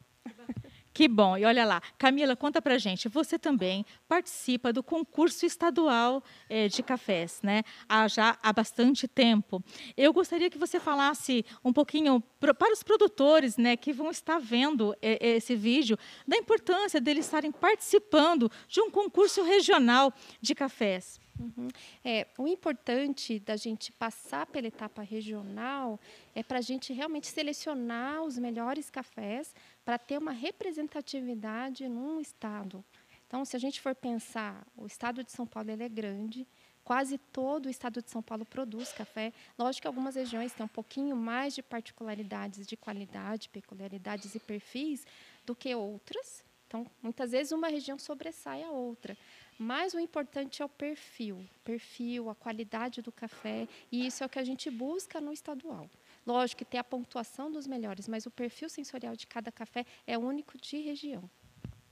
Que 0.98 1.08
bom. 1.08 1.38
E 1.38 1.46
olha 1.46 1.64
lá, 1.64 1.80
Camila, 1.96 2.36
conta 2.36 2.60
pra 2.60 2.80
gente. 2.80 3.08
Você 3.08 3.38
também 3.38 3.86
participa 4.08 4.74
do 4.74 4.82
concurso 4.82 5.46
estadual 5.46 6.24
eh, 6.50 6.68
de 6.70 6.82
cafés, 6.82 7.40
né? 7.44 7.62
Há 7.88 8.08
já 8.08 8.36
há 8.42 8.52
bastante 8.52 9.08
tempo. 9.08 9.64
Eu 9.96 10.12
gostaria 10.12 10.50
que 10.50 10.58
você 10.58 10.80
falasse 10.80 11.46
um 11.64 11.72
pouquinho 11.72 12.20
pro, 12.40 12.52
para 12.56 12.74
os 12.74 12.82
produtores, 12.82 13.58
né, 13.58 13.78
que 13.78 13.94
vão 13.94 14.10
estar 14.10 14.40
vendo 14.40 14.96
eh, 15.00 15.36
esse 15.36 15.56
vídeo, 15.56 16.00
da 16.28 16.36
importância 16.36 17.00
deles 17.00 17.26
estarem 17.26 17.52
participando 17.52 18.52
de 18.68 18.82
um 18.82 18.90
concurso 18.90 19.44
regional 19.44 20.12
de 20.42 20.56
cafés. 20.56 21.20
Uhum. 21.40 21.68
É, 22.04 22.26
o 22.38 22.48
importante 22.48 23.40
da 23.40 23.56
gente 23.56 23.92
passar 23.92 24.48
pela 24.48 24.68
etapa 24.68 25.04
regional 25.04 26.00
é 26.34 26.42
para 26.42 26.58
a 26.58 26.62
gente 26.62 26.92
realmente 26.92 27.28
selecionar 27.28 28.24
os 28.24 28.40
melhores 28.40 28.90
cafés 28.90 29.54
para 29.88 29.97
ter 29.97 30.17
uma 30.17 30.34
representatividade 30.34 31.88
num 31.88 32.19
estado. 32.19 32.84
Então, 33.26 33.45
se 33.45 33.56
a 33.56 33.60
gente 33.60 33.80
for 33.80 33.95
pensar, 33.95 34.67
o 34.76 34.86
estado 34.86 35.23
de 35.23 35.32
São 35.32 35.47
Paulo 35.47 35.71
é 35.71 35.88
grande, 35.88 36.45
quase 36.84 37.17
todo 37.17 37.67
o 37.67 37.69
estado 37.69 38.02
de 38.02 38.10
São 38.10 38.21
Paulo 38.21 38.45
produz 38.45 38.91
café. 38.91 39.32
Lógico 39.58 39.84
que 39.84 39.88
algumas 39.88 40.15
regiões 40.15 40.52
têm 40.52 40.65
um 40.65 40.67
pouquinho 40.67 41.15
mais 41.15 41.56
de 41.56 41.63
particularidades 41.63 42.67
de 42.67 42.76
qualidade, 42.76 43.47
peculiaridades 43.47 44.36
e 44.36 44.39
perfis 44.41 45.08
do 45.45 45.56
que 45.56 45.73
outras. 45.73 46.43
Então, 46.67 46.86
muitas 47.02 47.32
vezes 47.32 47.54
uma 47.54 47.69
região 47.69 47.97
sobressai 47.97 48.63
a 48.63 48.71
outra. 48.71 49.17
Mas 49.58 49.93
o 49.93 50.00
importante 50.02 50.62
é 50.62 50.65
o 50.65 50.69
perfil, 50.69 51.47
perfil, 51.63 52.30
a 52.30 52.36
qualidade 52.36 53.02
do 53.02 53.12
café, 53.13 53.69
e 53.89 54.06
isso 54.06 54.21
é 54.21 54.26
o 54.26 54.30
que 54.30 54.38
a 54.38 54.43
gente 54.43 54.69
busca 54.69 55.21
no 55.21 55.32
estadual. 55.32 55.89
Lógico 56.28 56.60
que 56.60 56.66
tem 56.66 56.78
a 56.78 56.84
pontuação 56.84 57.50
dos 57.50 57.66
melhores, 57.66 58.06
mas 58.06 58.26
o 58.26 58.32
perfil 58.32 58.68
sensorial 58.68 59.16
de 59.16 59.26
cada 59.26 59.50
café 59.50 59.86
é 60.06 60.18
único 60.18 60.58
de 60.58 60.78
região. 60.82 61.30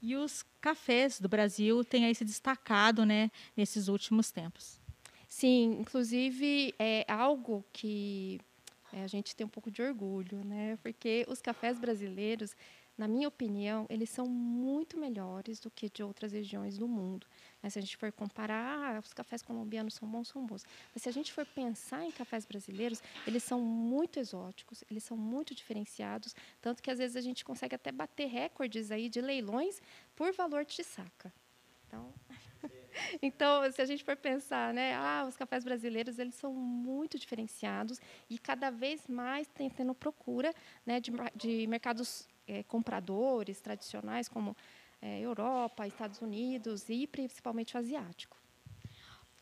E 0.01 0.13
os 0.13 0.43
cafés 0.59 1.21
do 1.21 1.29
Brasil 1.29 1.85
têm 1.85 2.03
aí 2.03 2.13
se 2.13 2.25
destacado, 2.25 3.05
né, 3.05 3.31
nesses 3.55 3.87
últimos 3.87 4.31
tempos. 4.31 4.77
Sim, 5.27 5.77
inclusive 5.79 6.75
é 6.77 7.05
algo 7.07 7.63
que 7.71 8.41
é, 8.91 9.03
a 9.03 9.07
gente 9.07 9.33
tem 9.33 9.45
um 9.45 9.49
pouco 9.49 9.71
de 9.71 9.81
orgulho, 9.81 10.43
né? 10.45 10.77
Porque 10.83 11.25
os 11.27 11.41
cafés 11.41 11.79
brasileiros 11.79 12.55
na 12.97 13.07
minha 13.07 13.27
opinião, 13.27 13.85
eles 13.89 14.09
são 14.09 14.25
muito 14.25 14.97
melhores 14.97 15.59
do 15.59 15.69
que 15.69 15.89
de 15.89 16.01
outras 16.01 16.31
regiões 16.31 16.77
do 16.77 16.87
mundo. 16.87 17.27
Mas 17.65 17.73
se 17.73 17.79
a 17.79 17.81
gente 17.81 17.97
for 17.97 18.11
comparar, 18.11 18.95
ah, 18.95 18.99
os 18.99 19.11
cafés 19.11 19.41
colombianos 19.41 19.95
são 19.95 20.07
bons, 20.07 20.27
são 20.27 20.45
bons. 20.45 20.63
Mas 20.93 21.01
se 21.01 21.09
a 21.09 21.11
gente 21.11 21.33
for 21.33 21.43
pensar 21.47 22.05
em 22.05 22.11
cafés 22.11 22.45
brasileiros, 22.45 23.01
eles 23.25 23.41
são 23.41 23.59
muito 23.59 24.19
exóticos, 24.19 24.83
eles 24.87 25.03
são 25.03 25.17
muito 25.17 25.55
diferenciados, 25.55 26.35
tanto 26.61 26.83
que 26.83 26.91
às 26.91 26.99
vezes 26.99 27.17
a 27.17 27.21
gente 27.21 27.43
consegue 27.43 27.73
até 27.73 27.91
bater 27.91 28.27
recordes 28.27 28.91
aí 28.91 29.09
de 29.09 29.19
leilões 29.19 29.81
por 30.15 30.31
valor 30.31 30.63
de 30.63 30.83
saca. 30.83 31.33
Então, 31.87 32.13
então, 33.19 33.71
se 33.71 33.81
a 33.81 33.85
gente 33.85 34.03
for 34.03 34.15
pensar, 34.15 34.71
né, 34.71 34.93
ah, 34.93 35.25
os 35.27 35.35
cafés 35.35 35.63
brasileiros 35.63 36.19
eles 36.19 36.35
são 36.35 36.53
muito 36.53 37.17
diferenciados 37.17 37.99
e 38.29 38.37
cada 38.37 38.69
vez 38.69 39.07
mais 39.07 39.47
tem 39.47 39.71
tendo 39.71 39.95
procura, 39.95 40.53
né, 40.85 40.99
de, 40.99 41.11
de 41.35 41.65
mercados 41.65 42.27
é, 42.47 42.61
compradores 42.61 43.59
tradicionais 43.59 44.29
como 44.29 44.55
é, 45.01 45.19
Europa, 45.19 45.87
Estados 45.87 46.21
Unidos 46.21 46.89
e 46.89 47.07
principalmente 47.07 47.75
o 47.75 47.79
asiático. 47.79 48.37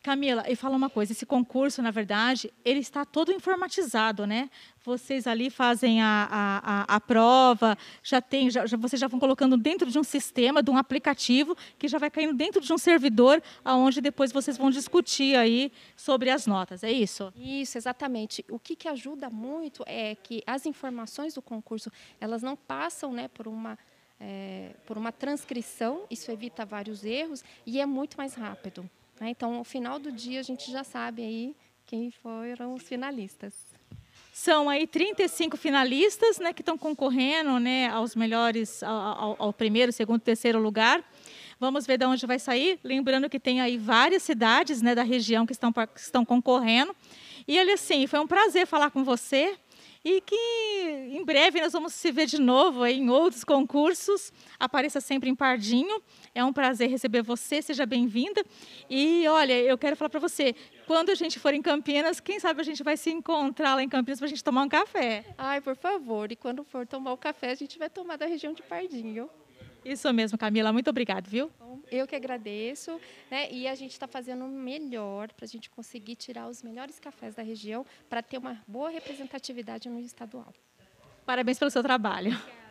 Camila, 0.04 0.44
e 0.50 0.56
fala 0.58 0.76
uma 0.76 0.90
coisa, 0.90 1.14
esse 1.14 1.26
concurso, 1.26 1.82
na 1.82 1.90
verdade, 1.90 2.52
ele 2.66 2.82
está 2.82 3.06
todo 3.06 3.32
informatizado, 3.32 4.28
né? 4.28 4.50
Vocês 4.84 5.26
ali 5.26 5.50
fazem 5.50 6.02
a, 6.02 6.28
a, 6.30 6.58
a, 6.58 6.96
a 6.98 7.00
prova, 7.00 7.78
já 8.04 8.22
tem, 8.22 8.52
já, 8.52 8.66
já, 8.66 8.76
vocês 8.76 9.00
já 9.00 9.08
vão 9.08 9.18
colocando 9.18 9.56
dentro 9.56 9.90
de 9.90 9.98
um 9.98 10.04
sistema, 10.04 10.62
de 10.62 10.70
um 10.70 10.76
aplicativo, 10.76 11.56
que 11.80 11.88
já 11.88 11.98
vai 11.98 12.12
caindo 12.12 12.34
dentro 12.34 12.60
de 12.60 12.74
um 12.74 12.78
servidor, 12.78 13.42
aonde 13.64 14.02
depois 14.02 14.34
vocês 14.34 14.58
vão 14.58 14.70
discutir 14.70 15.38
aí 15.38 15.72
sobre 15.96 16.30
as 16.30 16.46
notas, 16.46 16.84
é 16.84 16.92
isso? 16.92 17.32
Isso, 17.34 17.78
exatamente. 17.78 18.44
O 18.50 18.60
que, 18.60 18.76
que 18.76 18.90
ajuda 18.90 19.30
muito 19.30 19.86
é 19.88 20.16
que 20.16 20.44
as 20.46 20.66
informações 20.66 21.34
do 21.34 21.42
concurso, 21.42 21.90
elas 22.20 22.44
não 22.44 22.58
passam 22.58 23.14
né, 23.14 23.30
por 23.30 23.48
uma 23.48 23.80
é, 24.26 24.70
por 24.86 24.98
uma 24.98 25.12
transcrição, 25.12 26.06
isso 26.10 26.32
evita 26.32 26.66
vários 26.66 27.04
erros 27.04 27.44
e 27.66 27.82
é 27.82 27.86
muito 27.86 28.16
mais 28.18 28.34
rápido. 28.34 28.90
Né? 29.20 29.30
Então, 29.30 29.58
no 29.58 29.66
final 29.66 30.00
do 30.00 30.12
dia, 30.12 30.40
a 30.40 30.44
gente 30.44 30.72
já 30.72 30.84
sabe 30.84 31.22
aí 31.22 31.56
quem 31.86 32.10
foram 32.10 32.74
os 32.74 32.84
finalistas. 32.84 33.54
São 34.32 34.70
aí 34.70 34.88
35 34.88 35.58
finalistas 35.58 36.40
né, 36.40 36.54
que 36.54 36.62
estão 36.62 36.78
concorrendo 36.78 37.60
né, 37.60 37.90
aos 37.90 38.16
melhores, 38.16 38.82
ao, 38.82 39.36
ao, 39.38 39.54
primeiro, 39.54 39.92
segundo, 39.92 40.22
terceiro 40.22 40.58
lugar. 40.58 41.04
Vamos 41.60 41.86
ver 41.86 41.98
de 41.98 42.06
onde 42.06 42.26
vai 42.26 42.40
sair. 42.40 42.80
Lembrando 42.82 43.30
que 43.30 43.40
tem 43.40 43.60
aí 43.60 43.78
várias 43.78 44.24
cidades 44.24 44.82
né, 44.82 44.96
da 44.96 45.04
região 45.04 45.46
que 45.46 45.52
estão, 45.52 45.72
que 45.72 46.00
estão 46.00 46.24
concorrendo. 46.24 46.96
E 47.46 47.60
olha 47.60 47.74
assim, 47.74 48.08
foi 48.08 48.20
um 48.20 48.28
prazer 48.28 48.66
falar 48.66 48.90
com 48.90 49.04
você 49.04 49.58
e 50.04 50.20
que 50.22 50.36
em 51.12 51.24
breve 51.24 51.62
nós 51.62 51.72
vamos 51.72 51.94
se 51.94 52.12
ver 52.12 52.26
de 52.26 52.40
novo 52.40 52.86
em 52.86 53.10
outros 53.10 53.44
concursos. 53.44 54.34
Apareça 54.60 55.00
sempre 55.00 55.30
em 55.30 55.36
Pardinho. 55.36 56.02
É 56.36 56.44
um 56.44 56.52
prazer 56.52 56.90
receber 56.90 57.22
você, 57.22 57.62
seja 57.62 57.86
bem-vinda. 57.86 58.44
E 58.90 59.26
olha, 59.28 59.54
eu 59.54 59.78
quero 59.78 59.96
falar 59.96 60.10
para 60.10 60.20
você, 60.20 60.54
quando 60.86 61.10
a 61.10 61.16
gente 61.16 61.40
for 61.40 61.54
em 61.54 61.62
Campinas, 61.62 62.20
quem 62.20 62.40
sabe 62.40 62.60
a 62.62 62.64
gente 62.64 62.84
vai 62.84 62.98
se 62.98 63.12
encontrar 63.12 63.76
lá 63.76 63.84
em 63.84 63.90
Campinas 63.90 64.20
para 64.20 64.26
a 64.26 64.30
gente 64.30 64.44
tomar 64.44 64.64
um 64.64 64.70
café. 64.70 65.24
Ai, 65.38 65.62
por 65.62 65.76
favor. 65.76 66.32
E 66.32 66.36
quando 66.36 66.64
for 66.64 66.86
tomar 66.86 67.14
o 67.14 67.18
café, 67.18 67.52
a 67.52 67.56
gente 67.56 67.80
vai 67.80 67.90
tomar 67.90 68.18
da 68.18 68.26
região 68.26 68.54
de 68.54 68.62
Pardinho. 68.62 69.30
Isso 69.86 70.12
mesmo, 70.14 70.38
Camila. 70.38 70.72
Muito 70.72 70.90
obrigada, 70.90 71.30
viu? 71.30 71.52
Eu 71.92 72.08
que 72.08 72.16
agradeço. 72.16 73.00
Né? 73.30 73.52
E 73.52 73.68
a 73.68 73.76
gente 73.76 73.92
está 73.92 74.08
fazendo 74.08 74.46
o 74.46 74.48
melhor 74.48 75.32
para 75.34 75.46
a 75.46 75.48
gente 75.48 75.70
conseguir 75.70 76.16
tirar 76.16 76.48
os 76.48 76.64
melhores 76.64 77.00
cafés 77.00 77.36
da 77.36 77.44
região 77.44 77.86
para 78.10 78.22
ter 78.22 78.38
uma 78.38 78.62
boa 78.68 78.90
representatividade 78.90 79.90
no 79.90 80.00
estadual. 80.00 80.54
Parabéns 81.26 81.60
pelo 81.60 81.72
seu 81.72 81.84
trabalho. 81.84 82.32
Obrigada. 82.32 82.63